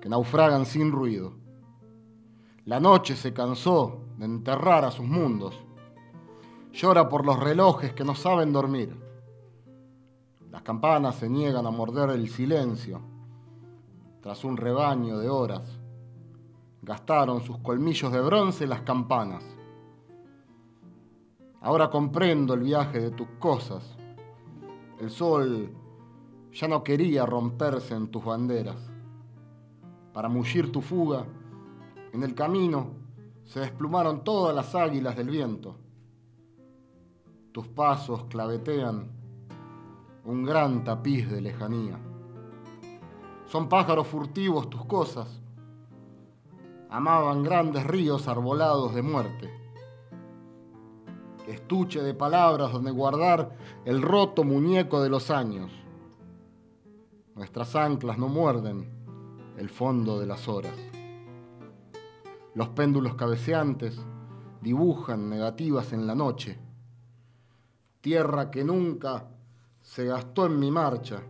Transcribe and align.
que 0.00 0.08
naufragan 0.08 0.66
sin 0.66 0.90
ruido. 0.90 1.34
La 2.64 2.80
noche 2.80 3.14
se 3.14 3.32
cansó 3.32 4.00
de 4.18 4.24
enterrar 4.24 4.84
a 4.84 4.90
sus 4.90 5.06
mundos. 5.06 5.54
Llora 6.72 7.08
por 7.08 7.24
los 7.24 7.38
relojes 7.38 7.92
que 7.92 8.04
no 8.04 8.16
saben 8.16 8.52
dormir. 8.52 8.96
Las 10.50 10.62
campanas 10.62 11.14
se 11.14 11.28
niegan 11.28 11.66
a 11.66 11.70
morder 11.70 12.10
el 12.10 12.28
silencio. 12.28 13.00
Tras 14.20 14.44
un 14.44 14.56
rebaño 14.56 15.18
de 15.18 15.28
horas, 15.28 15.62
gastaron 16.82 17.40
sus 17.40 17.58
colmillos 17.58 18.12
de 18.12 18.20
bronce 18.20 18.66
las 18.66 18.82
campanas. 18.82 19.44
Ahora 21.60 21.88
comprendo 21.90 22.54
el 22.54 22.60
viaje 22.60 22.98
de 22.98 23.10
tus 23.12 23.28
cosas. 23.38 23.96
El 24.98 25.10
sol 25.10 25.70
ya 26.52 26.68
no 26.68 26.84
quería 26.84 27.24
romperse 27.24 27.94
en 27.94 28.08
tus 28.08 28.24
banderas. 28.24 28.76
Para 30.12 30.28
mullir 30.28 30.70
tu 30.70 30.82
fuga, 30.82 31.24
en 32.12 32.22
el 32.22 32.34
camino 32.34 32.90
se 33.44 33.60
desplumaron 33.60 34.22
todas 34.22 34.54
las 34.54 34.74
águilas 34.74 35.16
del 35.16 35.30
viento. 35.30 35.76
Tus 37.52 37.66
pasos 37.68 38.24
clavetean 38.24 39.10
un 40.24 40.44
gran 40.44 40.84
tapiz 40.84 41.30
de 41.30 41.40
lejanía. 41.40 41.98
Son 43.46 43.68
pájaros 43.68 44.06
furtivos 44.06 44.70
tus 44.70 44.84
cosas. 44.84 45.40
Amaban 46.88 47.42
grandes 47.42 47.86
ríos 47.86 48.28
arbolados 48.28 48.94
de 48.94 49.02
muerte. 49.02 49.50
Estuche 51.46 52.02
de 52.02 52.14
palabras 52.14 52.72
donde 52.72 52.90
guardar 52.90 53.56
el 53.84 54.00
roto 54.00 54.44
muñeco 54.44 55.02
de 55.02 55.08
los 55.08 55.30
años. 55.30 55.81
Nuestras 57.34 57.74
anclas 57.76 58.18
no 58.18 58.28
muerden 58.28 58.86
el 59.56 59.70
fondo 59.70 60.20
de 60.20 60.26
las 60.26 60.48
horas. 60.48 60.74
Los 62.54 62.68
péndulos 62.70 63.14
cabeceantes 63.14 63.98
dibujan 64.60 65.30
negativas 65.30 65.94
en 65.94 66.06
la 66.06 66.14
noche. 66.14 66.58
Tierra 68.02 68.50
que 68.50 68.64
nunca 68.64 69.28
se 69.80 70.04
gastó 70.04 70.44
en 70.44 70.60
mi 70.60 70.70
marcha. 70.70 71.22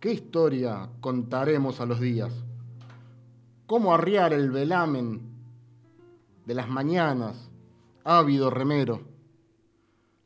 ¿Qué 0.00 0.12
historia 0.12 0.88
contaremos 1.02 1.80
a 1.82 1.86
los 1.86 2.00
días? 2.00 2.32
¿Cómo 3.66 3.92
arriar 3.92 4.32
el 4.32 4.50
velamen 4.50 5.20
de 6.46 6.54
las 6.54 6.70
mañanas, 6.70 7.50
ávido 8.04 8.48
remero? 8.48 9.02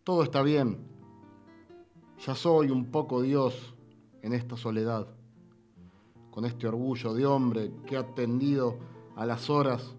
Todo 0.05 0.22
está 0.22 0.42
bien. 0.42 0.86
Ya 2.24 2.36
soy 2.36 2.70
un 2.70 2.92
poco 2.92 3.22
Dios 3.22 3.75
en 4.27 4.32
esta 4.32 4.56
soledad, 4.56 5.06
con 6.32 6.44
este 6.44 6.66
orgullo 6.66 7.14
de 7.14 7.24
hombre 7.24 7.70
que 7.86 7.96
ha 7.96 8.05
tendido 8.12 8.77
a 9.14 9.24
las 9.24 9.48
horas 9.48 9.94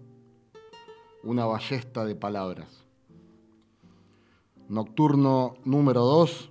una 1.22 1.46
ballesta 1.46 2.04
de 2.04 2.14
palabras. 2.14 2.84
Nocturno 4.68 5.54
número 5.64 6.02
2, 6.02 6.50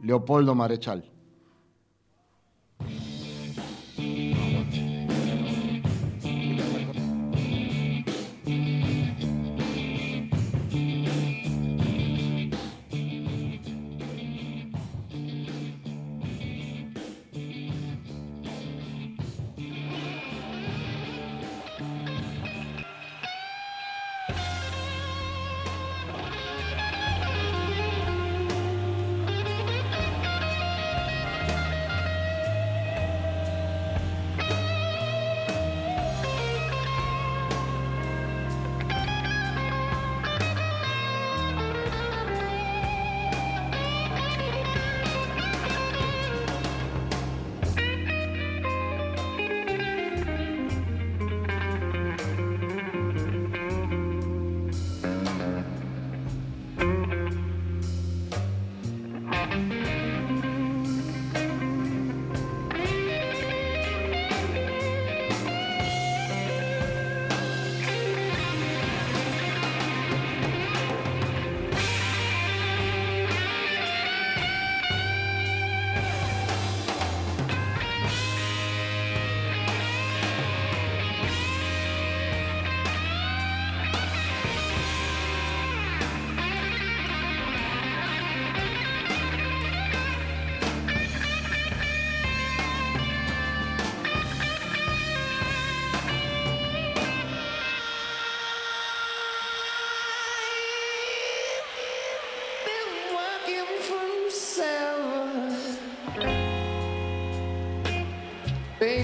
Leopoldo 0.00 0.54
Marechal. 0.54 1.04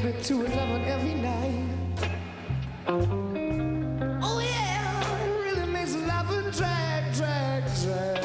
Baby, 0.03 0.23
to 0.23 0.45
11 0.45 0.85
every 0.85 1.15
night. 1.15 1.65
Oh, 2.89 4.41
yeah, 4.41 5.25
it 5.25 5.31
really 5.45 5.67
makes 5.73 5.95
loving 5.95 6.51
drag, 6.51 7.15
drag, 7.15 7.63
drag. 7.83 8.25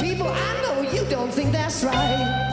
People, 0.00 0.28
I 0.28 0.62
know 0.62 0.80
you 0.90 1.04
don't 1.10 1.32
think 1.32 1.52
that's 1.52 1.84
right. 1.84 2.50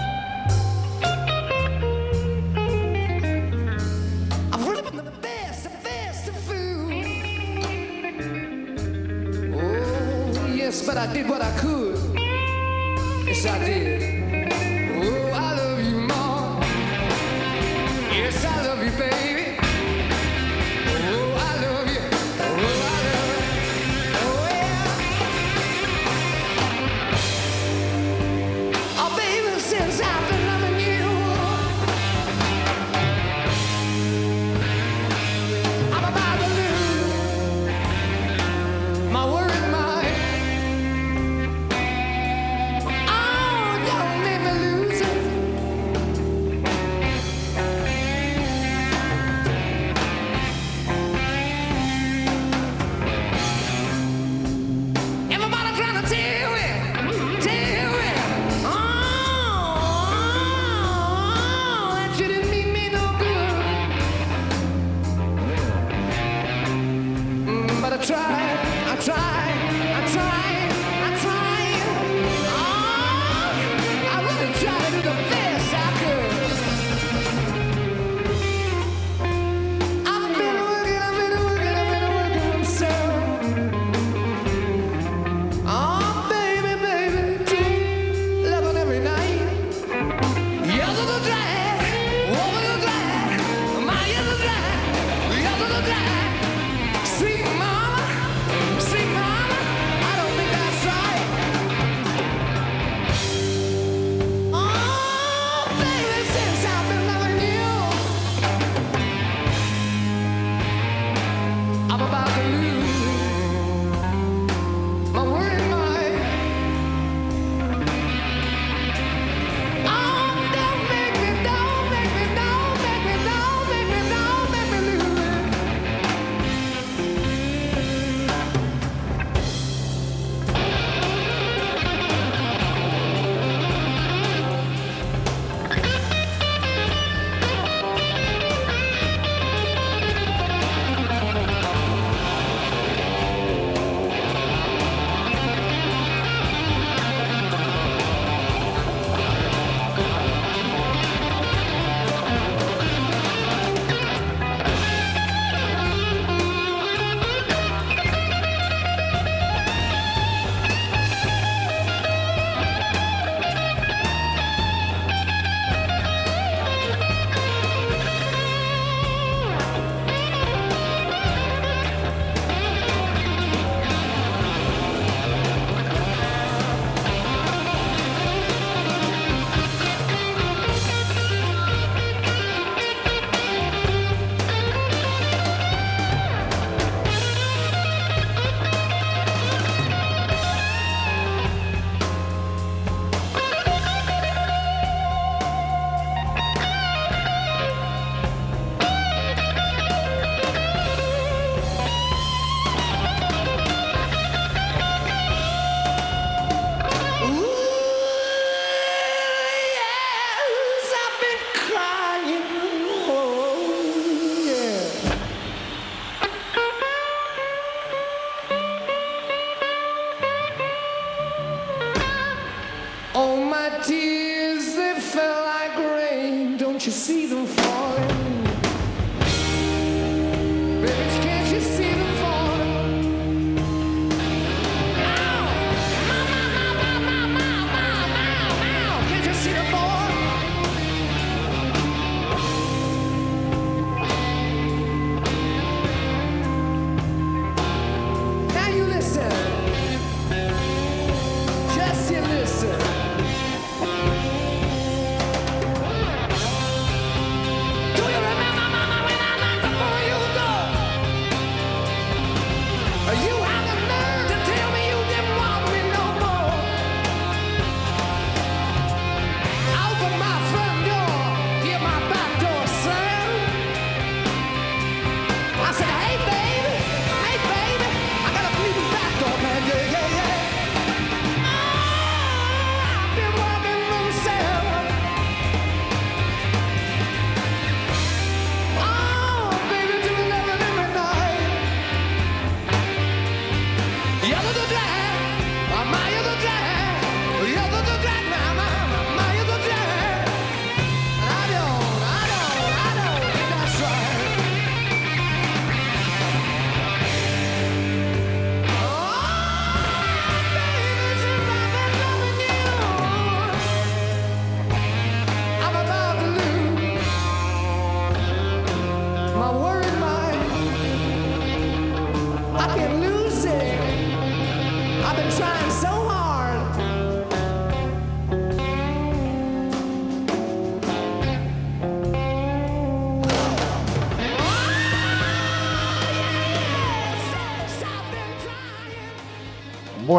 Oh, 9.54 10.48
yes, 10.54 10.86
but 10.86 10.98
I 10.98 11.12
did 11.14 11.30
what 11.30 11.42
I 11.42 11.52
could. 11.60 11.81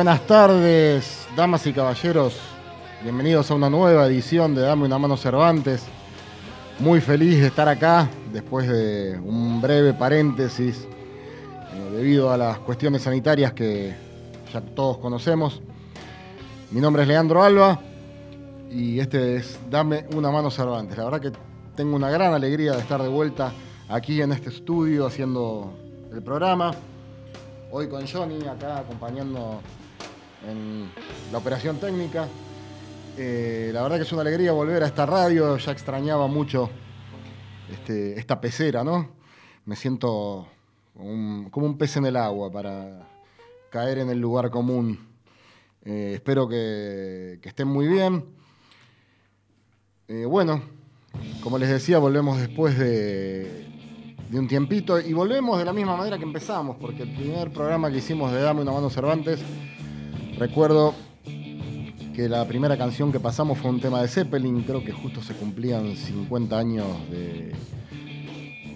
Buenas 0.02 0.26
tardes, 0.26 1.28
damas 1.37 1.64
y 1.64 1.73
caballeros. 1.73 2.37
Bienvenidos 3.04 3.49
a 3.52 3.54
una 3.54 3.71
nueva 3.71 4.04
edición 4.09 4.52
de 4.52 4.62
Dame 4.62 4.85
una 4.85 4.99
mano 4.99 5.16
Cervantes. 5.16 5.85
Muy 6.80 7.00
feliz 7.00 7.40
de 7.40 7.47
estar 7.47 7.68
acá 7.68 8.11
después 8.32 8.66
de 8.66 9.16
un 9.21 9.62
breve 9.62 9.94
paréntesis 9.94 10.88
eh, 10.88 11.90
debido 11.92 12.32
a 12.32 12.37
las 12.37 12.59
cuestiones 12.59 13.02
sanitarias 13.02 13.52
que 13.52 13.94
ya 14.52 14.61
todos 14.61 14.99
conocemos. 14.99 15.62
Mi 16.73 16.80
nombre 16.80 17.02
es 17.02 17.09
Leandro 17.09 17.44
Alba 17.44 17.78
y 18.73 18.99
este 18.99 19.37
es 19.37 19.56
Dame 19.71 20.06
una 20.16 20.32
mano 20.32 20.50
Cervantes. 20.50 20.99
La 20.99 21.04
verdad 21.04 21.21
que 21.21 21.32
tengo 21.76 21.94
una 21.94 22.11
gran 22.11 22.35
alegría 22.35 22.73
de 22.73 22.80
estar 22.80 23.00
de 23.00 23.09
vuelta 23.09 23.52
aquí 23.88 24.21
en 24.21 24.32
este 24.32 24.49
estudio 24.49 25.06
haciendo 25.06 25.73
el 26.12 26.23
programa. 26.23 26.73
Hoy 27.71 27.88
con 27.88 28.04
Johnny 28.04 28.44
acá 28.49 28.78
acompañando 28.78 29.61
en 30.49 30.90
la 31.30 31.38
operación 31.38 31.78
técnica. 31.78 32.28
Eh, 33.16 33.70
la 33.72 33.82
verdad 33.82 33.96
que 33.96 34.02
es 34.02 34.12
una 34.12 34.22
alegría 34.22 34.52
volver 34.52 34.82
a 34.82 34.87
esta 34.87 35.04
radio, 35.06 35.56
ya 35.58 35.72
extrañaba 35.72 36.26
mucho 36.26 36.70
este, 37.70 38.18
esta 38.18 38.40
pecera, 38.40 38.82
¿no? 38.82 39.11
Me 39.64 39.76
siento 39.76 40.49
como 40.94 41.66
un, 41.66 41.78
pez 41.78 41.96
en 41.96 42.06
el 42.06 42.16
agua 42.16 42.50
para 42.50 43.08
caer 43.70 43.99
en 43.99 44.11
el 44.11 44.18
lugar 44.18 44.50
común. 44.50 44.99
Eh, 45.84 46.12
espero 46.14 46.49
que, 46.49 47.38
que 47.42 47.49
estén 47.49 47.68
muy 47.68 47.87
bien. 47.87 48.25
Eh, 50.08 50.25
bueno, 50.25 50.62
como 51.42 51.58
les 51.58 51.68
decía, 51.68 51.99
volvemos 51.99 52.38
después 52.38 52.78
de, 52.78 53.66
de 54.28 54.38
un 54.38 54.49
tiempito 54.49 55.00
y 55.00 55.12
volvemos 55.12 55.58
de 55.58 55.64
la 55.64 55.72
misma 55.72 55.96
manera 55.96 56.18
que 56.18 56.25
empezamos, 56.25 56.76
porque 56.80 57.02
el 57.02 57.14
primer 57.14 57.52
programa 57.52 57.90
que 57.90 57.99
hicimos 57.99 58.32
de 58.32 58.40
Dame 58.40 58.62
una 58.62 58.72
mano 58.72 58.90
Cervantes, 58.90 59.40
recuerdo 60.46 60.92
que 62.16 62.28
la 62.28 62.44
primera 62.49 62.76
canción 62.76 63.12
que 63.12 63.20
pasamos 63.20 63.58
fue 63.58 63.70
un 63.70 63.80
tema 63.80 64.02
de 64.02 64.08
Zeppelin, 64.08 64.62
creo 64.64 64.82
que 64.84 64.90
justo 64.90 65.22
se 65.22 65.34
cumplían 65.34 65.94
50 65.96 66.58
años 66.58 66.84
de, 67.12 67.52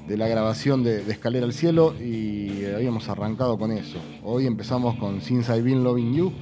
de 0.06 0.16
la 0.16 0.28
grabación 0.28 0.84
de, 0.84 1.02
de 1.04 1.12
Escalera 1.12 1.44
al 1.44 1.52
Cielo 1.52 1.92
y 2.00 2.64
habíamos 2.66 3.08
arrancado 3.08 3.58
con 3.58 3.72
eso. 3.72 3.98
Hoy 4.22 4.46
empezamos 4.46 4.94
con 4.96 5.20
Since 5.20 5.52
I've 5.52 5.62
Been 5.62 5.82
Loving 5.82 6.14
You, 6.14 6.32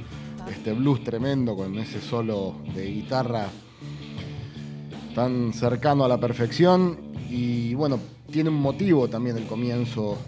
este 0.51 0.75
blues 0.75 1.03
tremendo 1.03 1.57
con 1.57 1.79
ese 1.79 2.03
solo 2.03 2.57
de 2.75 2.85
guitarra 2.93 3.47
tan 5.15 5.55
cercano 5.55 6.05
a 6.05 6.09
la 6.09 6.19
perfección 6.21 6.99
y 7.31 7.73
bueno, 7.75 7.99
tiene 8.31 8.51
un 8.51 8.57
motivo 8.61 9.09
también 9.09 9.39
el 9.39 9.45
comienzo 9.47 10.19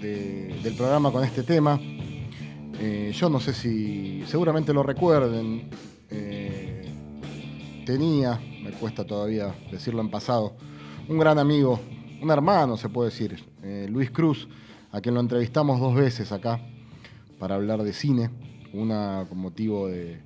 de- 0.00 0.58
del 0.62 0.74
programa 0.74 1.12
con 1.12 1.22
este 1.22 1.42
tema. 1.42 1.78
Eh, 2.80 3.12
yo 3.14 3.28
no 3.30 3.40
sé 3.40 3.52
si 3.54 4.22
seguramente 4.26 4.72
lo 4.72 4.82
recuerden. 4.82 5.68
eh, 6.10 6.92
tenía, 7.84 8.40
me 8.62 8.70
cuesta 8.72 9.04
todavía 9.04 9.54
decirlo 9.70 10.00
en 10.00 10.10
pasado, 10.10 10.56
un 11.08 11.18
gran 11.18 11.38
amigo, 11.38 11.78
un 12.20 12.30
hermano 12.30 12.76
se 12.76 12.88
puede 12.88 13.10
decir, 13.10 13.44
eh, 13.62 13.86
Luis 13.88 14.10
Cruz, 14.10 14.48
a 14.90 15.00
quien 15.00 15.14
lo 15.14 15.20
entrevistamos 15.20 15.78
dos 15.80 15.94
veces 15.94 16.32
acá 16.32 16.60
para 17.38 17.54
hablar 17.54 17.82
de 17.84 17.92
cine, 17.92 18.30
una 18.72 19.24
con 19.28 19.38
motivo 19.38 19.86
de- 19.88 20.18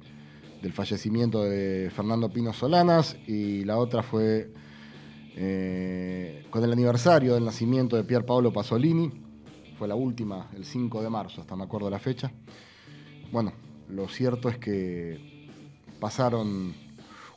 del 0.62 0.72
fallecimiento 0.72 1.42
de 1.44 1.90
Fernando 1.94 2.30
Pino 2.30 2.52
Solanas 2.54 3.16
y 3.26 3.64
la 3.64 3.76
otra 3.78 4.02
fue 4.02 4.50
con 6.50 6.64
el 6.64 6.72
aniversario 6.72 7.34
del 7.34 7.44
nacimiento 7.44 7.96
de 7.96 8.04
Pier 8.04 8.26
Paolo 8.26 8.52
Pasolini, 8.52 9.10
fue 9.80 9.88
la 9.88 9.94
última, 9.94 10.50
el 10.54 10.66
5 10.66 11.02
de 11.02 11.08
marzo, 11.08 11.40
hasta 11.40 11.56
me 11.56 11.64
acuerdo 11.64 11.88
la 11.88 11.98
fecha. 11.98 12.30
Bueno, 13.32 13.54
lo 13.88 14.08
cierto 14.08 14.50
es 14.50 14.58
que 14.58 15.48
pasaron 15.98 16.74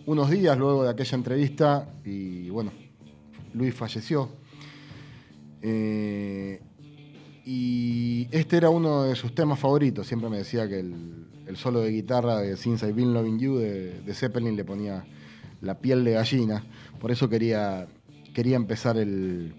unos 0.05 0.29
días 0.29 0.57
luego 0.57 0.83
de 0.83 0.89
aquella 0.89 1.15
entrevista 1.15 1.87
y 2.03 2.49
bueno, 2.49 2.73
Luis 3.53 3.73
falleció. 3.73 4.27
Eh, 5.61 6.61
y 7.45 8.27
este 8.29 8.57
era 8.57 8.69
uno 8.69 9.03
de 9.03 9.15
sus 9.15 9.33
temas 9.33 9.57
favoritos. 9.57 10.05
Siempre 10.05 10.29
me 10.29 10.39
decía 10.39 10.67
que 10.67 10.81
el, 10.81 11.55
solo 11.55 11.79
de 11.79 11.91
guitarra 11.91 12.39
de 12.39 12.57
Since 12.57 12.85
I've 12.85 12.93
Been 12.93 13.13
Loving 13.13 13.39
You 13.39 13.55
de, 13.55 14.01
de 14.01 14.13
Zeppelin 14.13 14.57
le 14.57 14.65
ponía 14.65 15.05
la 15.61 15.79
piel 15.79 16.03
de 16.03 16.11
gallina. 16.11 16.61
Por 16.99 17.09
eso 17.09 17.29
quería, 17.29 17.87
quería 18.33 18.57
empezar 18.57 18.97
el 18.97 19.55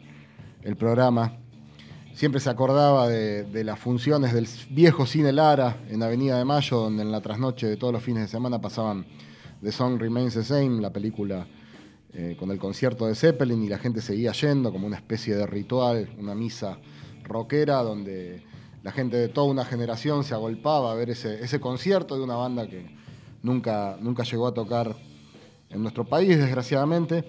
programa. 0.78 1.38
Siempre 2.14 2.40
se 2.40 2.48
acordaba 2.48 3.08
de, 3.08 3.64
las 3.64 3.76
funciones 3.76 4.32
del 4.32 4.46
viejo 4.70 5.04
cine 5.04 5.32
Lara 5.32 5.78
en 5.90 6.00
Avenida 6.00 6.38
de 6.38 6.44
Mayo, 6.44 6.76
donde 6.76 7.02
en 7.02 7.10
la 7.10 7.20
trasnoche 7.20 7.66
de 7.66 7.76
todos 7.76 7.92
los 7.92 8.04
fines 8.04 8.22
de 8.22 8.28
semana 8.28 8.60
pasaban 8.60 9.04
The 9.60 9.72
Song 9.72 9.98
Remains 9.98 10.34
the 10.34 10.44
Same, 10.44 10.80
la 10.80 10.92
película 10.92 11.44
eh, 12.12 12.36
con 12.38 12.52
el 12.52 12.58
concierto 12.60 13.08
de 13.08 13.16
Zeppelin, 13.16 13.64
y 13.64 13.68
la 13.68 13.78
gente 13.78 14.00
seguía 14.00 14.30
yendo 14.30 14.70
como 14.70 14.86
una 14.86 14.94
especie 14.94 15.34
de 15.34 15.44
ritual, 15.44 16.08
una 16.16 16.36
misa 16.36 16.78
rockera, 17.24 17.82
donde 17.82 18.44
la 18.84 18.92
gente 18.92 19.16
de 19.16 19.26
toda 19.26 19.48
una 19.48 19.64
generación 19.64 20.22
se 20.22 20.34
agolpaba 20.34 20.92
a 20.92 20.94
ver 20.94 21.10
ese, 21.10 21.42
ese 21.42 21.58
concierto 21.58 22.16
de 22.16 22.22
una 22.22 22.36
banda 22.36 22.68
que 22.68 22.94
nunca, 23.42 23.98
nunca 24.00 24.22
llegó 24.22 24.46
a 24.46 24.54
tocar 24.54 24.94
en 25.68 25.82
nuestro 25.82 26.04
país, 26.04 26.38
desgraciadamente. 26.38 27.24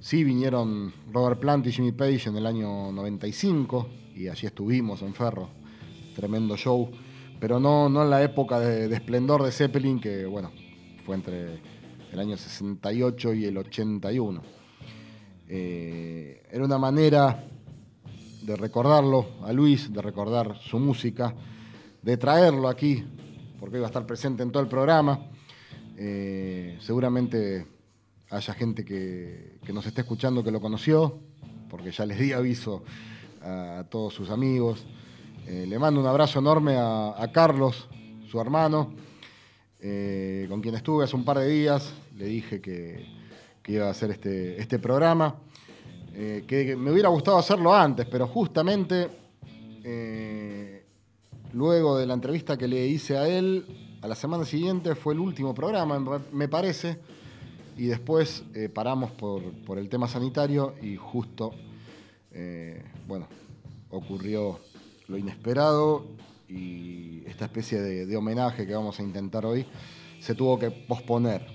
Sí 0.00 0.24
vinieron 0.24 0.90
Robert 1.12 1.38
Plant 1.38 1.66
y 1.66 1.72
Jimmy 1.72 1.92
Page 1.92 2.30
en 2.30 2.36
el 2.38 2.46
año 2.46 2.90
95 2.92 4.00
y 4.14 4.28
allí 4.28 4.46
estuvimos 4.46 5.02
en 5.02 5.14
Ferro. 5.14 5.48
Tremendo 6.14 6.56
show. 6.56 6.90
Pero 7.40 7.58
no, 7.58 7.88
no 7.88 8.02
en 8.02 8.10
la 8.10 8.22
época 8.22 8.60
de, 8.60 8.92
esplendor 8.94 9.42
de 9.42 9.50
Zeppelin, 9.50 10.00
que 10.00 10.26
bueno, 10.26 10.52
fue 11.04 11.16
entre 11.16 11.60
el 12.12 12.20
año 12.20 12.36
68 12.36 13.34
y 13.34 13.44
el 13.46 13.58
81. 13.58 14.42
Eh, 15.48 16.42
era 16.50 16.64
una 16.64 16.78
manera 16.78 17.44
de 18.42 18.56
recordarlo 18.56 19.26
a 19.42 19.52
Luis, 19.52 19.92
de 19.92 20.02
recordar 20.02 20.56
su 20.60 20.78
música, 20.78 21.34
de 22.00 22.16
traerlo 22.16 22.68
aquí, 22.68 23.04
porque 23.58 23.76
iba 23.76 23.86
a 23.86 23.90
estar 23.90 24.06
presente 24.06 24.42
en 24.42 24.50
todo 24.50 24.62
el 24.62 24.68
programa. 24.68 25.26
Eh, 25.96 26.78
seguramente 26.80 27.66
haya 28.30 28.54
gente 28.54 28.84
que, 28.84 29.58
nos 29.72 29.86
esté 29.86 30.00
escuchando 30.00 30.42
que 30.42 30.50
lo 30.50 30.60
conoció, 30.60 31.20
porque 31.68 31.90
ya 31.90 32.06
les 32.06 32.18
di 32.18 32.32
aviso 32.32 32.82
a, 33.42 33.84
todos 33.90 34.14
sus 34.14 34.30
amigos. 34.30 34.84
Eh, 35.46 35.66
le 35.68 35.78
mando 35.78 36.00
un 36.00 36.06
abrazo 36.06 36.38
enorme 36.38 36.76
a, 36.76 37.30
Carlos, 37.32 37.88
su 38.30 38.40
hermano, 38.40 38.94
eh, 39.80 40.46
con 40.48 40.60
quien 40.60 40.74
estuve 40.74 41.04
hace 41.04 41.16
un 41.16 41.24
par 41.24 41.38
de 41.38 41.48
días. 41.48 41.92
Le 42.16 42.26
dije 42.26 42.60
que, 42.60 43.06
iba 43.66 43.86
a 43.86 43.90
hacer 43.90 44.10
este, 44.10 44.60
este 44.60 44.78
programa. 44.78 45.36
que 46.12 46.76
me 46.78 46.90
hubiera 46.90 47.08
gustado 47.08 47.38
hacerlo 47.38 47.74
antes, 47.74 48.06
pero 48.06 48.26
justamente 48.26 49.08
luego 51.52 51.98
de 51.98 52.06
la 52.06 52.14
entrevista 52.14 52.56
que 52.56 52.68
le 52.68 52.86
hice 52.86 53.16
a 53.16 53.28
él, 53.28 53.64
a 54.00 54.08
la 54.08 54.14
semana 54.14 54.44
siguiente 54.44 54.94
fue 54.94 55.14
el 55.14 55.20
último 55.20 55.54
programa, 55.54 56.20
me 56.32 56.48
parece, 56.48 56.98
y 57.76 57.86
después 57.86 58.44
eh, 58.54 58.68
paramos 58.68 59.10
por, 59.12 59.42
el 59.78 59.88
tema 59.88 60.08
sanitario 60.08 60.74
y 60.82 60.96
justo, 60.96 61.52
eh, 62.34 62.82
bueno, 63.06 63.26
ocurrió 63.90 64.58
lo 65.08 65.18
inesperado 65.18 66.06
y 66.48 67.22
esta 67.26 67.46
especie 67.46 67.80
de, 67.80 68.16
homenaje 68.16 68.66
que 68.66 68.74
vamos 68.74 68.98
a 69.00 69.02
intentar 69.02 69.46
hoy 69.46 69.66
se 70.20 70.34
tuvo 70.34 70.58
que 70.58 70.70
posponer. 70.70 71.46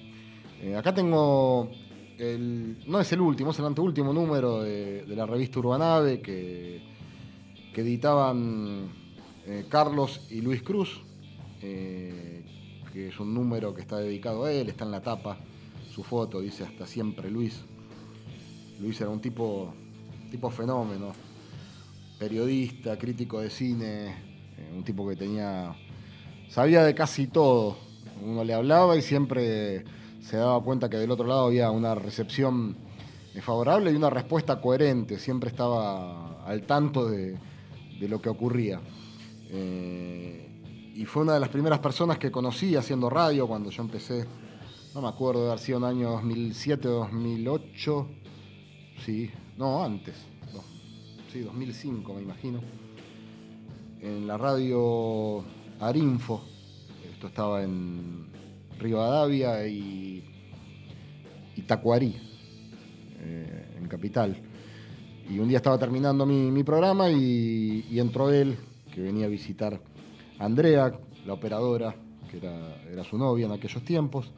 Eh, 0.62 0.76
acá 0.76 0.94
tengo, 0.94 1.70
el, 2.18 2.84
no 2.88 3.00
es 3.00 3.12
el 3.12 3.22
último, 3.22 3.52
es 3.52 3.60
el 3.60 3.66
anteúltimo 3.66 4.14
número 4.14 4.62
de, 4.62 5.04
la 5.08 5.26
revista 5.26 5.60
Urbanave 5.60 6.22
que, 6.22 6.82
que 7.74 7.82
editaban 7.82 8.90
Carlos 9.70 10.28
y 10.30 10.42
Luis 10.42 10.62
Cruz 10.62 11.02
eh, 11.62 12.44
que 12.94 13.08
es 13.08 13.20
un 13.20 13.34
número 13.34 13.74
que 13.74 13.82
está 13.82 13.98
dedicado 13.98 14.46
a 14.46 14.52
él, 14.52 14.70
está 14.70 14.86
en 14.86 14.92
la 14.92 15.02
tapa, 15.02 15.38
su 15.92 16.04
foto 16.04 16.42
dice 16.42 16.64
hasta 16.64 16.86
siempre 16.86 17.30
Luis. 17.30 17.64
Luis 18.80 19.00
era 19.02 19.10
un 19.10 19.20
tipo, 19.20 19.74
tipo 20.30 20.50
fenómeno, 20.50 21.14
periodista, 22.20 22.98
crítico 22.98 23.40
de 23.40 23.50
cine, 23.50 24.08
eh, 24.58 24.74
un 24.76 24.84
tipo 24.84 25.08
que 25.08 25.16
tenía, 25.16 25.76
sabía 26.50 26.84
de 26.84 26.94
casi 26.94 27.28
todo. 27.28 27.78
Uno 28.24 28.44
le 28.44 28.54
hablaba 28.54 28.96
y 28.96 29.02
siempre 29.02 29.84
se 30.22 30.38
daba 30.38 30.62
cuenta 30.64 30.90
que 30.90 30.98
del 30.98 31.12
otro 31.12 31.28
lado 31.28 31.46
había 31.46 31.72
una 31.72 31.96
recepción 31.96 32.76
favorable 33.42 33.92
y 33.92 33.96
una 33.96 34.10
respuesta 34.10 34.60
coherente, 34.60 35.20
siempre 35.20 35.50
estaba 35.50 36.44
al 36.46 36.64
tanto 36.64 37.08
de, 37.08 37.38
lo 38.02 38.22
que 38.22 38.30
ocurría. 38.30 38.82
Eh, 39.50 40.94
y 40.96 41.06
fue 41.06 41.24
una 41.24 41.36
de 41.36 41.40
las 41.40 41.50
primeras 41.50 41.80
personas 41.80 42.18
que 42.18 42.32
conocí 42.32 42.76
haciendo 42.76 43.10
radio 43.10 43.48
cuando 43.48 43.70
yo 43.70 43.84
empecé, 43.84 44.26
no 44.96 45.02
me 45.02 45.08
acuerdo 45.08 45.42
de 45.44 45.48
haber 45.48 45.60
sido 45.60 45.78
en 45.78 45.84
el 45.84 45.90
año 45.90 46.12
2007 46.12 46.88
o 46.88 46.92
2008, 46.92 48.08
sí, 49.06 49.30
no, 49.58 49.84
antes, 49.84 50.16
sí, 51.32 51.40
2005 51.40 52.14
me 52.14 52.22
imagino, 52.22 52.62
en 54.02 54.28
la 54.28 54.38
radio 54.38 55.44
Arinfo, 55.80 56.44
esto 57.12 57.28
estaba 57.28 57.64
en 57.64 58.28
Rivadavia 58.80 59.68
y, 59.68 60.24
Tacuarí, 61.68 62.16
eh, 63.20 63.76
en 63.78 63.88
Capital. 63.90 64.38
Y 65.30 65.40
un 65.40 65.50
día 65.50 65.58
estaba 65.58 65.78
terminando 65.78 66.26
mi, 66.26 66.64
programa 66.64 67.10
y 67.10 68.00
entró 68.00 68.32
él, 68.32 68.58
que 68.94 69.02
venía 69.02 69.26
a 69.26 69.30
visitar 69.30 69.82
Andrea, 70.40 70.94
la 71.26 71.34
operadora, 71.34 71.96
que 72.32 72.38
era, 72.38 73.04
su 73.04 73.18
novia 73.18 73.46
en 73.46 73.52
aquellos 73.52 73.84
tiempos. 73.84 74.32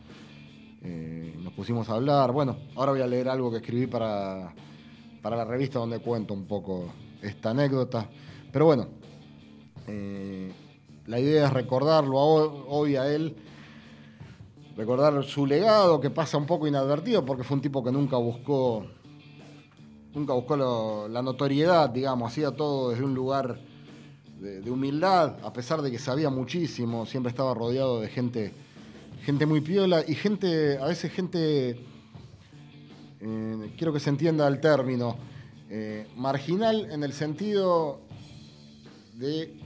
Eh, 0.81 1.35
nos 1.41 1.53
pusimos 1.53 1.89
a 1.89 1.95
hablar. 1.95 2.31
Bueno, 2.31 2.57
ahora 2.75 2.91
voy 2.91 3.01
a 3.01 3.07
leer 3.07 3.29
algo 3.29 3.51
que 3.51 3.57
escribí 3.57 3.88
para, 3.88 4.53
para 5.21 5.35
la 5.35 5.45
revista 5.45 5.79
donde 5.79 5.99
cuento 5.99 6.33
un 6.33 6.45
poco 6.45 6.85
esta 7.21 7.51
anécdota. 7.51 8.09
Pero 8.51 8.65
bueno, 8.65 8.88
eh, 9.88 10.51
la 11.07 11.19
idea 11.19 11.47
es 11.47 11.53
recordarlo 11.53 12.17
hoy 12.17 12.95
a 12.95 13.07
él, 13.13 13.35
recordar 14.77 15.23
su 15.23 15.45
legado 15.45 15.99
que 15.99 16.09
pasa 16.09 16.38
un 16.38 16.45
poco 16.45 16.67
inadvertido 16.67 17.25
porque 17.25 17.43
fue 17.43 17.55
un 17.55 17.61
tipo 17.61 17.83
que 17.83 17.91
nunca 17.91 18.17
buscó, 18.17 18.85
nunca 20.13 20.33
buscó 20.33 21.07
la 21.09 21.21
notoriedad, 21.21 21.89
digamos, 21.89 22.31
hacía 22.31 22.51
todo 22.51 22.91
desde 22.91 23.03
un 23.03 23.13
lugar 23.13 23.59
de, 24.39 24.71
humildad, 24.71 25.38
a 25.43 25.51
pesar 25.51 25.81
de 25.81 25.91
que 25.91 25.99
sabía 25.99 26.29
muchísimo, 26.29 27.05
siempre 27.05 27.29
estaba 27.29 27.53
rodeado 27.53 27.99
de 27.99 28.07
gente, 28.07 28.53
gente 29.23 29.45
muy 29.45 29.61
piola 29.61 30.03
y 30.07 30.15
gente, 30.15 30.77
a 30.77 30.85
veces 30.85 31.11
gente, 31.11 31.83
eh, 33.21 33.73
quiero 33.77 33.91
que 33.91 33.99
se 33.99 34.09
entienda 34.09 34.47
el 34.47 34.61
término, 34.61 35.17
eh, 35.69 36.07
marginal 36.15 36.89
en 36.89 37.03
el 37.03 37.11
sentido 37.11 37.99
de 39.15 39.59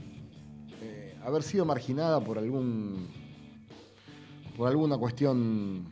eh, 0.82 1.16
haber 1.24 1.44
sido 1.44 1.64
marginada 1.64 2.20
por 2.20 2.38
algún 2.38 3.08
por 4.56 4.68
alguna 4.68 4.98
cuestión 4.98 5.86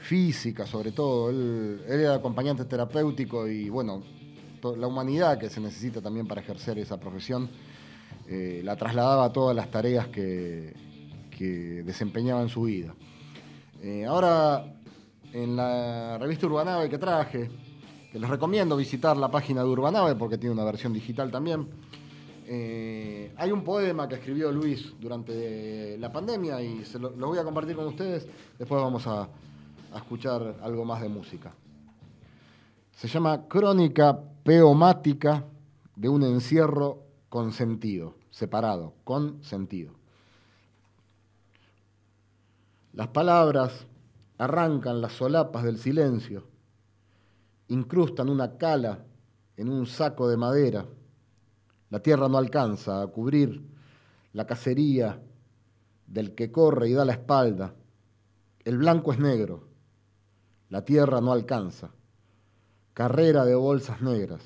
física 0.00 0.66
sobre 0.66 0.90
todo. 0.92 1.30
Él, 1.30 1.80
era 1.88 2.14
acompañante 2.14 2.64
terapéutico 2.64 3.46
y 3.46 3.68
bueno, 3.68 4.02
la 4.76 4.86
humanidad 4.86 5.38
que 5.38 5.50
se 5.50 5.60
necesita 5.60 6.00
también 6.00 6.26
para 6.26 6.40
ejercer 6.40 6.78
esa 6.78 6.98
profesión 6.98 7.48
la 8.26 8.74
trasladaba 8.76 9.26
a 9.26 9.32
todas 9.32 9.54
las 9.54 9.70
tareas 9.70 10.08
que, 10.08 10.74
desempeñaba 11.84 12.40
en 12.42 12.48
su 12.48 12.62
vida. 12.62 12.94
Ahora, 14.08 14.64
en 15.34 15.56
la 15.56 16.16
revista 16.16 16.46
Urbanave 16.46 16.88
que 16.88 16.96
traje, 16.96 17.50
que 18.12 18.18
les 18.20 18.30
recomiendo 18.30 18.76
visitar 18.76 19.16
la 19.16 19.28
página 19.28 19.64
de 19.64 19.68
Urbanave 19.68 20.14
porque 20.14 20.38
tiene 20.38 20.54
una 20.54 20.62
versión 20.62 20.92
digital 20.92 21.32
también, 21.32 21.66
eh, 22.46 23.34
hay 23.36 23.50
un 23.50 23.64
poema 23.64 24.06
que 24.06 24.14
escribió 24.14 24.52
Luis 24.52 24.94
durante 25.00 25.98
la 25.98 26.12
pandemia 26.12 26.62
y 26.62 26.84
se 26.84 27.00
lo, 27.00 27.10
voy 27.10 27.38
a 27.38 27.42
compartir 27.42 27.74
con 27.74 27.86
ustedes. 27.86 28.28
Después 28.56 28.80
vamos 28.80 29.04
a, 29.08 29.22
a 29.22 29.96
escuchar 29.96 30.58
algo 30.62 30.84
más 30.84 31.02
de 31.02 31.08
música. 31.08 31.52
Se 32.92 33.08
llama 33.08 33.48
Crónica 33.48 34.16
Peomática 34.44 35.44
de 35.96 36.08
un 36.08 36.22
encierro 36.22 37.02
con 37.28 37.50
sentido, 37.50 38.14
separado, 38.30 38.94
con 39.02 39.42
sentido. 39.42 39.94
Las 42.92 43.08
palabras 43.08 43.84
arrancan 44.38 45.00
las 45.00 45.12
solapas 45.12 45.64
del 45.64 45.78
silencio, 45.78 46.46
incrustan 47.68 48.28
una 48.28 48.56
cala 48.56 49.04
en 49.56 49.68
un 49.68 49.86
saco 49.86 50.28
de 50.28 50.36
madera. 50.36 50.86
La 51.90 52.00
tierra 52.00 52.28
no 52.28 52.38
alcanza 52.38 53.02
a 53.02 53.06
cubrir 53.06 53.62
la 54.32 54.46
cacería 54.46 55.20
del 56.06 56.34
que 56.34 56.50
corre 56.50 56.88
y 56.88 56.92
da 56.92 57.04
la 57.04 57.12
espalda. 57.12 57.74
El 58.64 58.78
blanco 58.78 59.12
es 59.12 59.18
negro, 59.18 59.68
la 60.70 60.84
tierra 60.84 61.20
no 61.20 61.32
alcanza. 61.32 61.90
Carrera 62.94 63.44
de 63.44 63.54
bolsas 63.54 64.00
negras. 64.02 64.42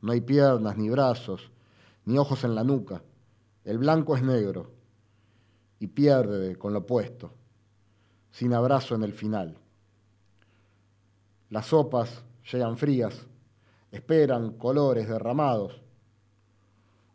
No 0.00 0.12
hay 0.12 0.20
piernas 0.20 0.76
ni 0.76 0.88
brazos, 0.88 1.50
ni 2.04 2.18
ojos 2.18 2.44
en 2.44 2.54
la 2.54 2.64
nuca. 2.64 3.02
El 3.64 3.78
blanco 3.78 4.16
es 4.16 4.22
negro 4.22 4.70
y 5.78 5.88
pierde 5.88 6.56
con 6.56 6.72
lo 6.72 6.80
opuesto, 6.80 7.32
sin 8.36 8.52
abrazo 8.52 8.94
en 8.94 9.02
el 9.02 9.14
final. 9.14 9.56
Las 11.48 11.68
sopas 11.68 12.22
llegan 12.52 12.76
frías, 12.76 13.26
esperan 13.90 14.58
colores 14.58 15.08
derramados. 15.08 15.80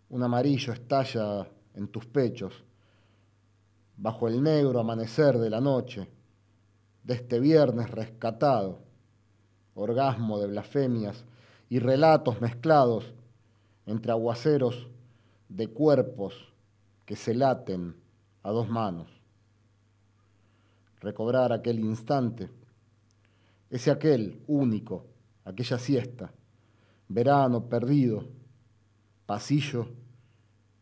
Un 0.09 0.23
amarillo 0.23 0.73
estalla 0.73 1.47
en 1.75 1.89
tus 1.89 2.07
pechos, 2.07 2.63
bajo 3.97 4.27
el 4.27 4.41
negro 4.41 4.79
amanecer 4.79 5.37
de 5.37 5.51
la 5.51 5.61
noche, 5.61 6.09
de 7.03 7.13
este 7.13 7.39
viernes 7.39 7.91
rescatado, 7.91 8.79
orgasmo 9.75 10.39
de 10.39 10.47
blasfemias 10.47 11.23
y 11.69 11.77
relatos 11.77 12.41
mezclados 12.41 13.13
entre 13.85 14.11
aguaceros 14.11 14.87
de 15.49 15.67
cuerpos 15.67 16.51
que 17.05 17.15
se 17.15 17.35
laten 17.35 17.95
a 18.41 18.49
dos 18.49 18.67
manos. 18.67 19.20
Recobrar 21.01 21.51
aquel 21.51 21.79
instante, 21.79 22.49
ese 23.69 23.91
aquel 23.91 24.41
único, 24.47 25.05
aquella 25.43 25.77
siesta, 25.77 26.31
verano 27.09 27.65
perdido, 27.65 28.25
pasillo 29.25 29.87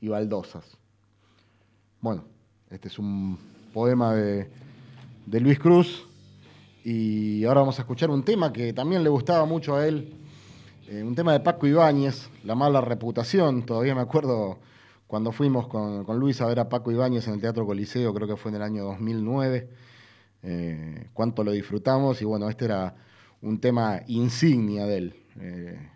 y 0.01 0.10
baldosas. 0.10 0.77
Bueno, 2.01 2.25
este 2.69 2.89
es 2.89 2.99
un 2.99 3.38
poema 3.73 4.13
de, 4.13 4.49
de 5.25 5.39
Luis 5.39 5.60
Cruz 5.60 6.05
Y 6.84 7.43
ahora 7.43 7.62
vamos 7.62 7.77
a 7.77 7.82
escuchar 7.82 8.10
un 8.10 8.23
tema 8.23 8.53
que 8.53 8.73
también 8.73 9.03
le 9.03 9.10
gustaba 9.10 9.45
mucho 9.45 9.75
a 9.75 9.86
él, 9.86 10.13
eh, 10.88 11.03
un 11.03 11.13
tema 11.13 11.34
de 11.34 11.41
Paco 11.41 11.67
Ibáñez, 11.67 12.29
La 12.45 12.55
mala 12.55 12.82
reputación. 12.82 13.65
Todavía 13.65 13.93
me 13.93 14.01
acuerdo 14.01 14.58
cuando 15.05 15.32
fuimos 15.32 15.67
con, 15.67 16.05
Luis 16.19 16.41
a 16.41 16.47
ver 16.47 16.60
a 16.60 16.69
Paco 16.69 16.91
Ibáñez 16.91 17.27
en 17.27 17.36
el 17.36 17.41
Teatro 17.41 17.65
Coliseo, 17.65 18.13
creo 18.13 18.27
que 18.27 18.38
fue 18.38 18.49
en 18.51 18.55
el 18.55 18.62
año 18.63 18.86
2009. 18.86 19.69
Eh, 20.43 21.08
cuánto 21.13 21.43
lo 21.43 21.52
disfrutamos 21.52 22.21
y 22.21 22.25
bueno, 22.25 22.49
este 22.49 22.65
era 22.65 22.95
un 23.41 23.60
tema 23.60 24.02
insignia 24.08 24.86
de 24.86 24.97
él. 24.97 25.15
Eh, 25.39 25.89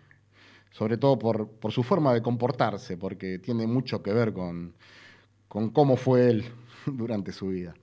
sobre 0.70 0.96
todo 0.96 1.18
por, 1.18 1.72
su 1.72 1.82
forma 1.84 2.12
de 2.12 2.20
comportarse, 2.20 2.96
porque 2.96 3.38
tiene 3.38 3.66
mucho 3.66 4.02
que 4.02 4.12
ver 4.12 4.32
con, 4.32 4.74
con 5.46 5.70
cómo 5.70 5.96
fue 5.96 6.30
él 6.30 6.44
durante 6.86 7.32
su 7.32 7.48
vida. 7.48 7.74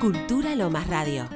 Cultura 0.00 0.54
Lomas 0.54 0.86
Radio. 0.88 1.35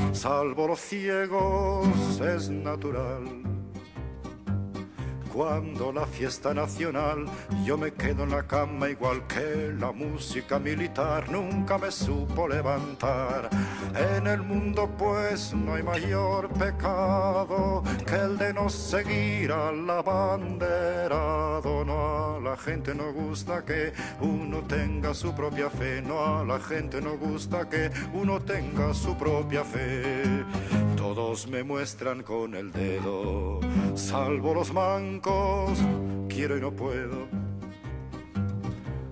salvo 0.13 0.67
los 0.67 0.79
ciegos, 0.79 1.87
es 2.21 2.49
natural 2.49 3.50
cuando 5.41 5.91
la 5.91 6.05
fiesta 6.05 6.53
nacional 6.53 7.25
yo 7.65 7.75
me 7.75 7.91
quedo 7.93 8.25
en 8.25 8.29
la 8.29 8.43
cama 8.43 8.89
igual 8.89 9.25
que 9.25 9.73
la 9.75 9.91
música 9.91 10.59
militar 10.59 11.31
nunca 11.31 11.79
me 11.79 11.89
supo 11.89 12.47
levantar. 12.47 13.49
En 13.95 14.27
el 14.27 14.43
mundo 14.43 14.87
pues 14.99 15.51
no 15.55 15.73
hay 15.73 15.81
mayor 15.81 16.47
pecado 16.49 17.81
que 18.05 18.17
el 18.17 18.37
de 18.37 18.53
no 18.53 18.69
seguir 18.69 19.51
al 19.51 19.89
abanderado. 19.89 21.83
No 21.85 22.35
a 22.35 22.39
la 22.39 22.55
gente 22.55 22.93
no 22.93 23.11
gusta 23.11 23.65
que 23.65 23.93
uno 24.19 24.59
tenga 24.67 25.15
su 25.15 25.33
propia 25.33 25.71
fe, 25.71 26.03
no 26.03 26.23
a 26.23 26.45
la 26.45 26.59
gente 26.59 27.01
no 27.01 27.17
gusta 27.17 27.67
que 27.67 27.89
uno 28.13 28.39
tenga 28.41 28.93
su 28.93 29.17
propia 29.17 29.63
fe. 29.63 30.45
Todos 31.01 31.47
me 31.47 31.63
muestran 31.63 32.21
con 32.21 32.53
el 32.53 32.71
dedo, 32.71 33.59
salvo 33.95 34.53
los 34.53 34.71
mancos, 34.71 35.79
quiero 36.29 36.55
y 36.55 36.61
no 36.61 36.71
puedo 36.73 37.40